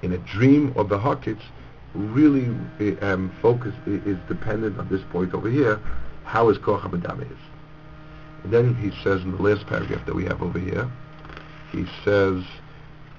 in 0.02 0.12
a 0.12 0.18
dream 0.18 0.72
or 0.76 0.84
the 0.84 0.98
hakits 0.98 1.42
really 1.94 2.48
um, 3.02 3.34
focus 3.40 3.74
is 3.86 4.18
dependent 4.28 4.78
on 4.78 4.88
this 4.88 5.02
point 5.10 5.32
over 5.34 5.48
here, 5.48 5.80
how 6.24 6.48
is 6.48 6.58
Koch 6.58 6.84
is. 6.84 7.53
And 8.44 8.52
then 8.52 8.74
he 8.76 8.90
says 9.02 9.22
in 9.22 9.32
the 9.32 9.42
last 9.42 9.66
paragraph 9.66 10.04
that 10.06 10.14
we 10.14 10.24
have 10.24 10.42
over 10.42 10.58
here, 10.58 10.88
he 11.72 11.86
says, 12.04 12.44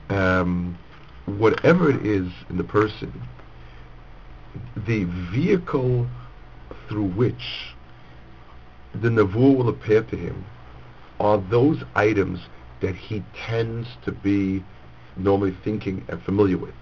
um, 0.09 0.77
whatever 1.25 1.89
it 1.89 2.05
is 2.05 2.31
in 2.49 2.57
the 2.57 2.63
person, 2.63 3.11
the 4.87 5.03
vehicle 5.31 6.07
through 6.87 7.09
which 7.09 7.75
the 9.01 9.09
Navur 9.09 9.57
will 9.57 9.69
appear 9.69 10.03
to 10.03 10.15
him 10.15 10.45
are 11.19 11.43
those 11.49 11.83
items 11.95 12.39
that 12.81 12.95
he 12.95 13.23
tends 13.47 13.87
to 14.05 14.11
be 14.11 14.63
normally 15.17 15.55
thinking 15.63 16.05
and 16.07 16.21
familiar 16.21 16.57
with. 16.57 16.73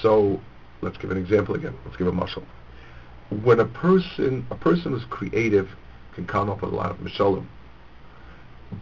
So 0.00 0.40
let's 0.80 0.96
give 0.96 1.10
an 1.10 1.18
example 1.18 1.54
again. 1.54 1.74
Let's 1.84 1.96
give 1.96 2.06
a 2.06 2.12
muscle. 2.12 2.44
When 3.42 3.60
a 3.60 3.66
person, 3.66 4.46
a 4.50 4.54
person 4.54 4.92
who's 4.92 5.04
creative 5.10 5.68
can 6.16 6.26
come 6.26 6.50
up 6.50 6.62
with 6.62 6.72
a 6.72 6.76
lot 6.76 6.90
of 6.90 6.96
mishalim, 6.96 7.46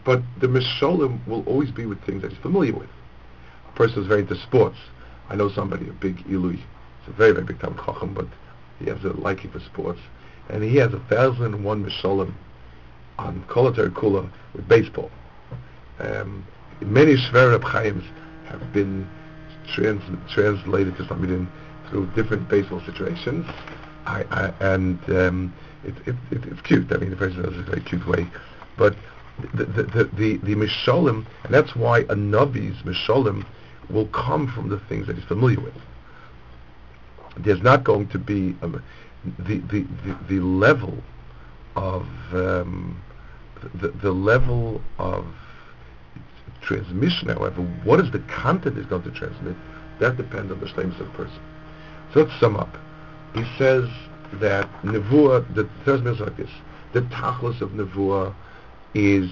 but 0.04 0.22
the 0.40 0.46
mishalim 0.46 1.26
will 1.26 1.42
always 1.46 1.70
be 1.70 1.84
with 1.84 2.02
things 2.04 2.22
that 2.22 2.32
he's 2.32 2.40
familiar 2.40 2.72
with. 2.72 2.88
A 3.68 3.76
person 3.76 4.00
is 4.00 4.06
very 4.06 4.22
into 4.22 4.36
sports. 4.36 4.78
I 5.28 5.36
know 5.36 5.50
somebody, 5.50 5.88
a 5.88 5.92
big 5.92 6.18
ilui, 6.26 6.54
it's 6.54 7.08
a 7.08 7.12
very, 7.12 7.32
very 7.32 7.44
big 7.44 7.60
time 7.60 7.76
chacham, 7.76 8.14
but 8.14 8.26
He 8.78 8.86
has 8.86 9.04
a 9.04 9.12
liking 9.12 9.50
for 9.50 9.60
sports, 9.60 10.00
and 10.48 10.62
he 10.62 10.76
has 10.76 10.92
a 10.94 11.00
thousand 11.00 11.54
and 11.54 11.64
one 11.64 11.84
mishalim 11.84 12.32
on 13.18 13.44
Kolatar 13.48 13.90
Kula 13.90 14.30
with 14.54 14.68
baseball. 14.68 15.10
Um, 15.98 16.44
many 16.80 17.16
Shver 17.16 17.60
Chaims 17.60 18.04
have 18.44 18.72
been 18.72 19.08
trans- 19.66 20.02
translated 20.28 20.96
to 20.96 21.06
somebody 21.06 21.48
through 21.88 22.06
different 22.14 22.48
baseball 22.48 22.80
situations. 22.80 23.46
I, 24.06 24.24
I, 24.30 24.52
and 24.74 24.98
um, 25.10 25.54
it, 25.84 26.08
it, 26.08 26.16
it, 26.30 26.44
it's 26.46 26.60
cute. 26.62 26.92
I 26.92 26.96
mean, 26.98 27.10
the 27.10 27.16
person 27.16 27.42
does 27.42 27.52
it 27.52 27.56
in 27.56 27.60
a 27.60 27.66
very 27.66 27.80
cute 27.82 28.06
way. 28.06 28.26
But 28.76 28.96
the 29.54 29.64
the 29.64 29.82
the, 29.82 30.04
the, 30.16 30.36
the 30.38 30.54
Mishalim, 30.54 31.26
and 31.44 31.54
that's 31.54 31.74
why 31.74 32.00
a 32.00 32.14
Navi's 32.14 32.82
Mishalim 32.82 33.44
will 33.90 34.06
come 34.08 34.48
from 34.48 34.68
the 34.68 34.78
things 34.88 35.06
that 35.06 35.16
he's 35.16 35.24
familiar 35.24 35.60
with. 35.60 35.74
There's 37.36 37.62
not 37.62 37.84
going 37.84 38.08
to 38.08 38.18
be 38.18 38.56
um, 38.62 38.82
the, 39.38 39.58
the, 39.58 39.86
the, 40.04 40.18
the 40.28 40.40
level 40.40 40.94
of 41.76 42.06
um, 42.32 43.02
the, 43.80 43.88
the 43.88 44.12
level 44.12 44.80
of 44.98 45.26
transmission, 46.60 47.28
however, 47.28 47.62
what 47.84 48.00
is 48.00 48.10
the 48.10 48.20
content 48.20 48.78
is 48.78 48.86
going 48.86 49.02
to 49.02 49.10
transmit, 49.10 49.56
that 49.98 50.16
depends 50.16 50.50
on 50.50 50.60
the 50.60 50.68
statements 50.68 50.98
of 51.00 51.06
the 51.06 51.12
person. 51.12 51.40
So 52.12 52.20
let's 52.20 52.40
sum 52.40 52.56
up. 52.56 52.76
He 53.34 53.44
says 53.58 53.88
that 54.40 54.68
Nevuah, 54.82 55.54
the 55.54 55.68
third 55.84 56.06
is 56.06 56.20
like 56.20 56.36
this, 56.36 56.50
the 56.92 57.02
tachlis 57.02 57.60
of 57.60 57.70
Nevuah 57.70 58.34
is 58.94 59.30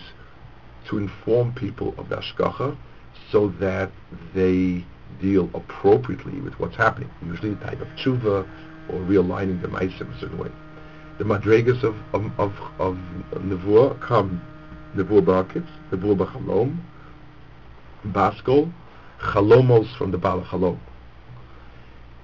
to 0.89 0.99
inform 0.99 1.53
people 1.55 1.95
of 1.99 2.09
the 2.09 2.17
Hashgacha 2.17 2.77
so 3.31 3.49
that 3.61 3.91
they 4.35 4.85
deal 5.21 5.49
appropriately 5.55 6.41
with 6.41 6.59
what's 6.59 6.77
happening, 6.77 7.11
usually 7.25 7.53
a 7.53 7.57
type 7.57 7.81
of 7.81 7.89
tshuva 7.97 8.47
or 8.89 9.01
realigning 9.01 9.61
the 9.61 9.69
mice 9.69 10.01
in 10.01 10.09
a 10.09 10.19
certain 10.19 10.39
way. 10.39 10.51
The 11.19 11.25
madregas 11.25 11.83
of, 11.83 11.97
of, 12.13 12.33
of, 12.39 12.55
of 12.79 12.99
Nevuah 13.41 14.01
come 14.01 14.43
Nevuah 14.97 15.23
Barakitz, 15.23 15.69
Nevuah 15.91 16.17
Bachalom, 16.17 16.79
Baskol, 18.07 18.73
Chalomos 19.21 19.97
from 19.97 20.11
the 20.11 20.19
Bala 20.19 20.43
Chalom. 20.45 20.79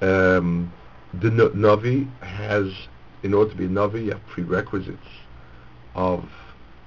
Um, 0.01 0.73
the 1.15 1.31
Navi 1.31 2.09
has, 2.21 2.73
in 3.23 3.35
order 3.35 3.51
to 3.51 3.57
be 3.57 3.65
a 3.65 3.69
Navi, 3.69 4.05
you 4.05 4.11
have 4.13 4.27
prerequisites 4.27 4.99
of 5.95 6.29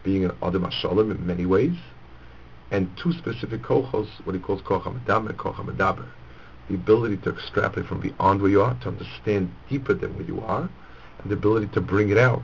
being 0.03 0.25
an 0.25 0.31
Adam 0.41 0.63
Hashalom 0.63 1.11
in 1.11 1.25
many 1.25 1.45
ways, 1.45 1.75
and 2.69 2.89
two 2.97 3.13
specific 3.13 3.61
kochos, 3.61 4.07
what 4.23 4.35
he 4.35 4.41
calls 4.41 4.61
koch 4.61 4.83
hamadam 4.83 5.27
and 5.27 5.37
koch 5.37 5.55
hamadaber. 5.55 6.05
The 6.69 6.75
ability 6.75 7.17
to 7.17 7.31
extrapolate 7.31 7.87
from 7.87 7.99
beyond 7.99 8.41
where 8.41 8.51
you 8.51 8.61
are, 8.61 8.75
to 8.81 8.89
understand 8.89 9.53
deeper 9.69 9.93
than 9.93 10.15
where 10.15 10.25
you 10.25 10.39
are, 10.41 10.69
and 11.19 11.31
the 11.31 11.35
ability 11.35 11.67
to 11.73 11.81
bring 11.81 12.09
it 12.09 12.17
out. 12.17 12.43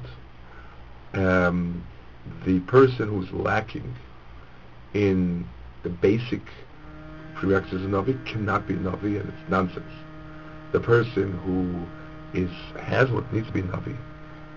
Um, 1.14 1.86
the 2.46 2.60
person 2.62 3.08
who's 3.08 3.32
lacking 3.32 3.96
in 4.94 5.48
the 5.84 5.90
basic 5.90 6.42
prerequisites 7.34 7.84
of 7.84 7.90
Navi 7.90 8.24
cannot 8.26 8.68
be 8.68 8.74
Navi, 8.76 9.20
and 9.20 9.30
it's 9.30 9.38
nonsense. 9.48 9.92
The 10.72 10.80
person 10.80 11.32
who 11.34 11.88
is 12.34 12.52
has 12.80 13.10
what 13.10 13.32
needs 13.32 13.48
to 13.48 13.54
be 13.54 13.62
Navi, 13.62 13.98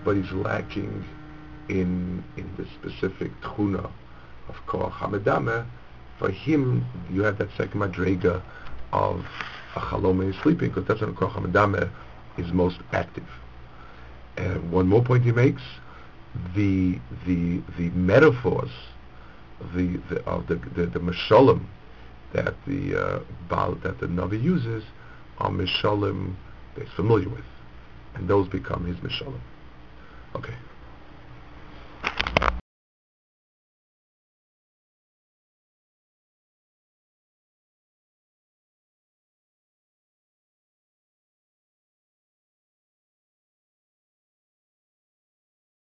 but 0.03 0.15
he's 0.17 0.31
lacking 0.31 1.05
in 1.69 2.23
in 2.35 2.53
the 2.57 2.65
specific 2.65 3.31
tchuna 3.41 3.89
of 4.49 4.55
Koach 4.67 4.91
Hamedame, 4.91 5.65
for 6.17 6.29
him 6.29 6.85
you 7.09 7.23
have 7.23 7.37
that 7.37 7.49
second 7.57 7.79
madrega 7.79 8.41
of 8.91 9.25
a 9.75 9.79
chalom 9.79 10.27
is 10.29 10.35
sleeping, 10.41 10.69
because 10.69 10.85
that's 10.85 11.01
when 11.01 11.15
Koach 11.15 11.33
Hamedame 11.33 11.89
is 12.37 12.51
most 12.51 12.79
active. 12.91 13.27
And 14.37 14.71
one 14.71 14.87
more 14.87 15.03
point 15.03 15.23
he 15.23 15.31
makes, 15.31 15.61
the 16.55 16.99
the 17.25 17.61
the 17.77 17.89
metaphors 17.91 18.71
the 19.73 19.97
the 20.09 20.23
of 20.25 20.47
the 20.47 20.55
the, 20.55 20.87
the 20.87 21.59
that 22.33 22.55
the 22.65 22.95
uh, 22.95 23.19
Baal, 23.49 23.75
that 23.75 23.99
the 23.99 24.07
Navi 24.07 24.41
uses 24.41 24.83
are 25.41 25.49
mishalim 25.49 26.35
they're 26.75 26.85
familiar 26.95 27.27
with, 27.29 27.43
and 28.15 28.29
those 28.29 28.47
become 28.47 28.85
his 28.85 28.97
mishalim. 28.97 29.41
Okay. 30.35 30.53